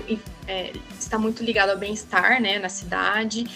[0.46, 3.46] é, está muito ligado ao bem-estar, né, na cidade.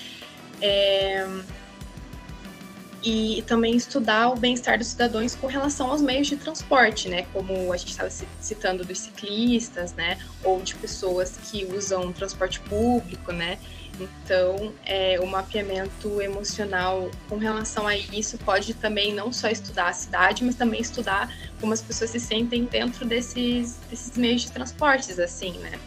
[3.02, 7.26] E também estudar o bem-estar dos cidadãos com relação aos meios de transporte, né?
[7.32, 10.18] Como a gente estava citando dos ciclistas, né?
[10.44, 13.58] Ou de pessoas que usam transporte público, né?
[13.98, 19.92] Então, é, o mapeamento emocional com relação a isso pode também não só estudar a
[19.92, 25.18] cidade, mas também estudar como as pessoas se sentem dentro desses, desses meios de transportes,
[25.18, 25.78] assim, né?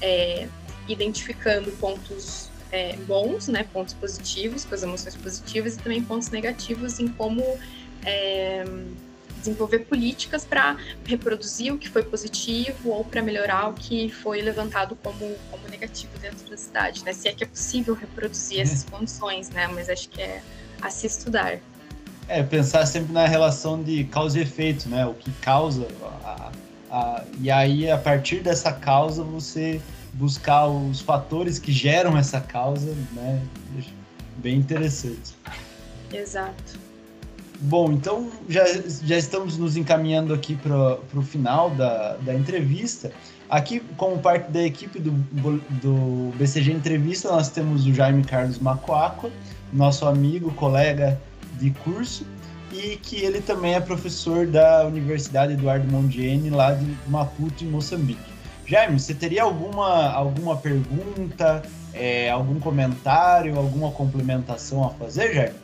[0.00, 0.48] É,
[0.88, 6.98] identificando pontos é, bons, né, pontos positivos, com as emoções positivas, e também pontos negativos
[6.98, 7.42] em como
[8.04, 8.64] é,
[9.46, 14.96] desenvolver políticas para reproduzir o que foi positivo ou para melhorar o que foi levantado
[15.02, 17.12] como, como negativo dentro da cidade, né?
[17.12, 18.98] Se é que é possível reproduzir essas uhum.
[18.98, 19.68] condições, né?
[19.68, 20.42] Mas acho que é
[20.82, 21.58] a se estudar.
[22.28, 25.06] É, pensar sempre na relação de causa e efeito, né?
[25.06, 25.86] O que causa,
[26.24, 26.50] a,
[26.90, 29.80] a, e aí a partir dessa causa você
[30.16, 33.42] buscar os fatores que geram essa causa, né?
[34.38, 35.34] Bem interessante.
[36.12, 36.78] Exato.
[37.60, 38.64] Bom, então já,
[39.02, 43.12] já estamos nos encaminhando aqui para o final da, da entrevista.
[43.48, 45.12] Aqui, como parte da equipe do,
[45.80, 49.30] do BCG Entrevista, nós temos o Jaime Carlos Macoaco,
[49.72, 51.20] nosso amigo, colega
[51.58, 52.26] de curso,
[52.72, 58.35] e que ele também é professor da Universidade Eduardo Mondiene, lá de Maputo, em Moçambique.
[58.66, 61.62] Jaime, você teria alguma, alguma pergunta,
[61.94, 65.54] é, algum comentário, alguma complementação a fazer, Jaime?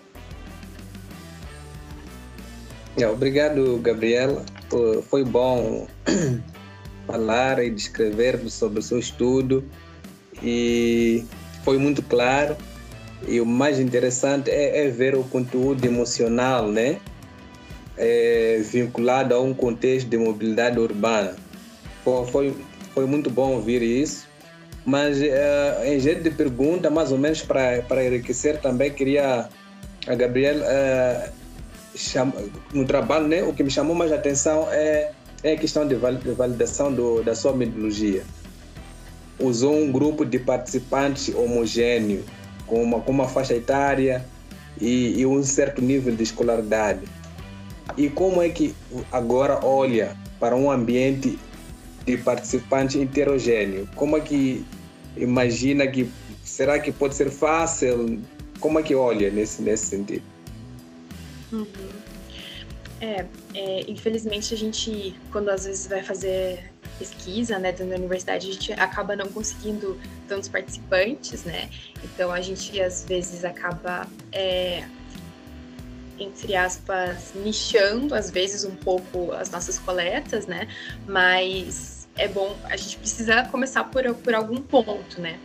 [2.96, 4.44] É, obrigado, Gabriela.
[5.09, 5.86] Foi bom
[7.07, 9.64] falar e descrever sobre o seu estudo
[10.42, 11.24] e
[11.64, 12.57] foi muito claro.
[13.26, 16.98] E o mais interessante é, é ver o conteúdo emocional, né?
[17.96, 21.36] É, vinculado a um contexto de mobilidade urbana.
[22.05, 22.57] Foi, foi
[22.95, 24.26] foi muito bom ouvir isso.
[24.84, 29.49] Mas uh, em jeito de pergunta, mais ou menos para, para enriquecer também, queria
[30.07, 31.32] a Gabriel uh,
[31.95, 32.34] chama,
[32.72, 35.12] no trabalho, né, o que me chamou mais a atenção é,
[35.43, 38.24] é a questão de, validação do, da sua metodologia.
[39.38, 42.24] Usou um grupo de participantes homogêneo,
[42.66, 44.24] com uma, com uma faixa etária
[44.80, 47.03] e, e um certo nível de escolaridade.
[47.97, 48.74] E como é que
[49.11, 51.38] agora olha para um ambiente
[52.05, 53.88] de participante heterogêneo.
[53.94, 54.64] Como é que
[55.16, 56.11] imagina que
[56.44, 58.20] será que pode ser fácil?
[58.61, 60.24] Como é que olha nesse nesse sentido?
[61.53, 61.66] Uhum.
[63.00, 68.48] É, é, infelizmente a gente, quando às vezes vai fazer pesquisa, né, dentro da universidade,
[68.48, 69.98] a gente acaba não conseguindo
[70.28, 71.68] tantos participantes, né?
[72.05, 74.84] Então a gente às vezes acaba é,
[76.18, 80.68] entre aspas, nichando às vezes um pouco as nossas coletas, né?
[81.06, 85.38] Mas é bom, a gente precisa começar por, por algum ponto, né?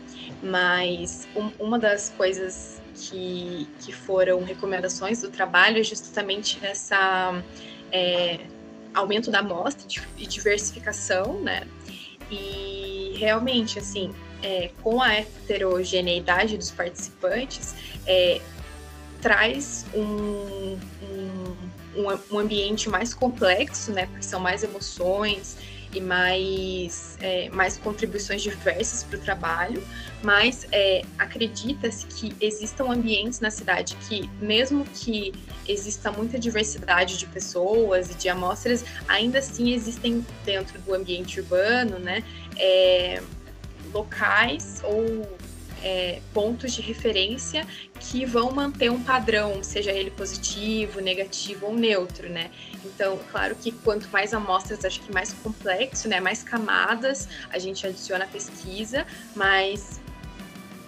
[0.43, 7.41] Mas um, uma das coisas que, que foram recomendações do trabalho é justamente essa
[7.91, 8.39] é,
[8.93, 9.88] aumento da amostra
[10.18, 11.68] e diversificação, né?
[12.30, 14.13] E realmente, assim,
[14.43, 17.74] é, com a heterogeneidade dos participantes,
[18.05, 18.41] é,
[19.28, 24.06] traz um, um, um ambiente mais complexo, né?
[24.06, 25.58] Porque são mais emoções
[25.94, 29.86] e mais, é, mais contribuições diversas para o trabalho,
[30.24, 35.34] mas é, acredita-se que existam ambientes na cidade que, mesmo que
[35.68, 42.00] exista muita diversidade de pessoas e de amostras, ainda assim existem dentro do ambiente urbano,
[42.00, 42.24] né,
[42.56, 43.22] é,
[43.94, 45.37] locais ou
[45.84, 47.66] é, pontos de referência
[48.00, 52.52] que vão manter um padrão, seja ele positivo, negativo ou neutro, né?
[52.86, 56.20] Então, claro que quanto mais amostras, acho que mais complexo, né?
[56.20, 59.06] Mais camadas a gente adiciona a pesquisa,
[59.36, 60.02] mas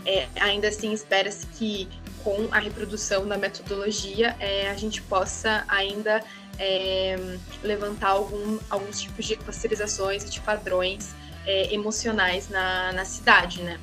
[0.06, 1.88] é, ainda assim espera-se que
[2.24, 6.24] com a reprodução da metodologia é, a gente possa ainda
[6.58, 7.16] é,
[7.64, 11.16] levantar algum, alguns tipos de clusterizações e de padrões
[11.46, 13.80] é, emocionais na, na cidade, né?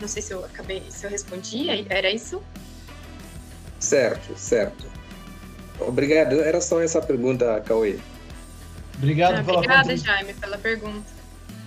[0.00, 2.42] Não sei se eu acabei, se eu respondi, era isso?
[3.78, 4.86] Certo, certo.
[5.80, 6.40] Obrigado.
[6.40, 7.98] Era só essa pergunta, Cauê.
[8.96, 11.06] Obrigado ah, pela Obrigada, Jaime, pela pergunta.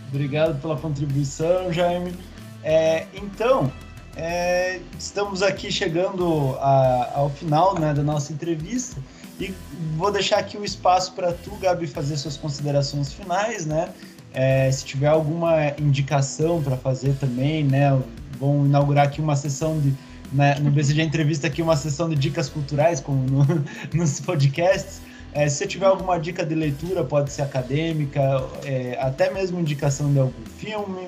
[0.09, 2.13] Obrigado pela contribuição, Jaime.
[2.63, 3.71] É, então,
[4.15, 8.99] é, estamos aqui chegando a, ao final né, da nossa entrevista
[9.39, 9.53] e
[9.95, 13.93] vou deixar aqui o espaço para tu, Gabi, fazer suas considerações finais, né?
[14.33, 17.97] É, se tiver alguma indicação para fazer também, né?
[18.39, 19.93] Vão inaugurar aqui uma sessão de.
[20.31, 25.01] Né, no BCG Entrevista aqui uma sessão de dicas culturais, como no, nos podcasts.
[25.33, 28.21] É, se você tiver alguma dica de leitura, pode ser acadêmica,
[28.63, 31.07] é, até mesmo indicação de algum filme.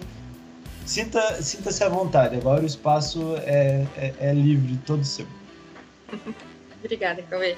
[0.86, 5.28] Sinta-se sinta à vontade, agora o espaço é, é, é livre, todo seu.
[6.84, 7.56] Obrigada, Cauê.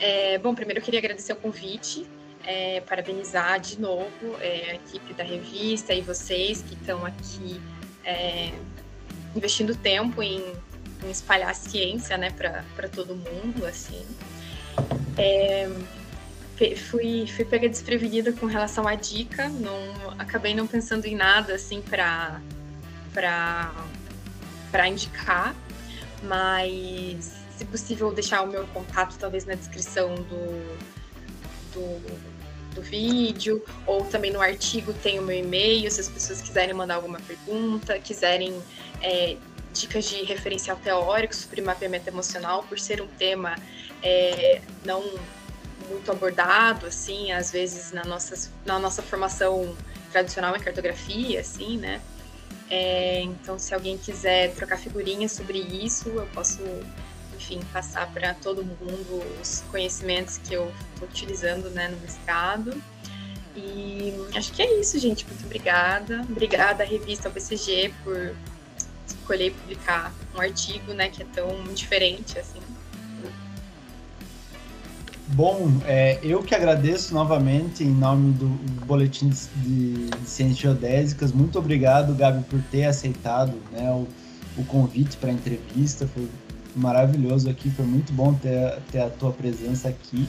[0.00, 2.04] É, bom, primeiro eu queria agradecer o convite
[2.46, 4.08] é, parabenizar de novo
[4.40, 7.60] é, a equipe da revista e vocês que estão aqui
[9.36, 10.42] investindo tempo em,
[11.04, 13.64] em, espalhar a ciência né, para todo mundo.
[13.64, 14.04] assim.
[15.18, 15.70] É,
[16.76, 19.78] fui, fui pega desprevenida com relação à dica, não,
[20.18, 22.40] acabei não pensando em nada assim para
[24.88, 25.54] indicar,
[26.22, 30.76] mas se possível deixar o meu contato talvez na descrição do,
[31.72, 32.35] do
[32.76, 36.94] do vídeo, ou também no artigo tem o meu e-mail, se as pessoas quiserem mandar
[36.94, 38.62] alguma pergunta, quiserem
[39.02, 39.36] é,
[39.72, 43.56] dicas de referencial teórico sobre mapeamento emocional, por ser um tema
[44.02, 45.02] é, não
[45.88, 49.76] muito abordado, assim, às vezes na nossa, na nossa formação
[50.12, 52.00] tradicional em cartografia, assim, né?
[52.68, 56.60] É, então, se alguém quiser trocar figurinhas sobre isso, eu posso
[57.46, 62.74] enfim, passar para todo mundo os conhecimentos que eu estou utilizando né, no mestrado.
[63.56, 65.24] E acho que é isso, gente.
[65.26, 66.22] Muito obrigada.
[66.28, 68.34] Obrigada à revista BCG por
[69.06, 72.60] escolher publicar um artigo né, que é tão diferente assim.
[75.28, 78.46] Bom, é, eu que agradeço novamente em nome do
[78.86, 81.32] Boletim de, de Ciências Geodésicas.
[81.32, 84.06] Muito obrigado, Gabi, por ter aceitado né, o,
[84.56, 86.06] o convite para a entrevista.
[86.06, 86.28] Foi
[86.78, 90.28] maravilhoso aqui, foi muito bom ter, ter a tua presença aqui.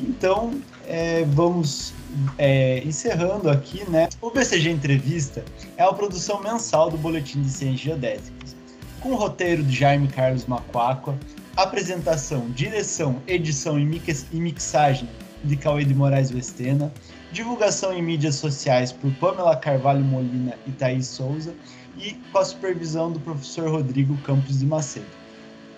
[0.00, 1.92] Então, é, vamos
[2.36, 4.08] é, encerrando aqui, né?
[4.20, 5.44] O BCG Entrevista
[5.76, 8.56] é a produção mensal do Boletim de Ciências Geodésicas,
[9.00, 11.16] com o roteiro de Jaime Carlos Macuacua,
[11.56, 15.08] apresentação, direção, edição e, mix, e mixagem
[15.44, 16.92] de Cauê de Moraes Vestena,
[17.30, 21.54] divulgação em mídias sociais por Pamela Carvalho Molina e Thaís Souza,
[21.96, 25.23] e com a supervisão do professor Rodrigo Campos de Macedo.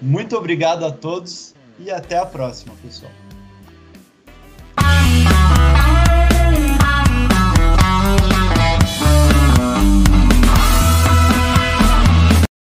[0.01, 3.13] Muito obrigado a todos e até a próxima, pessoal.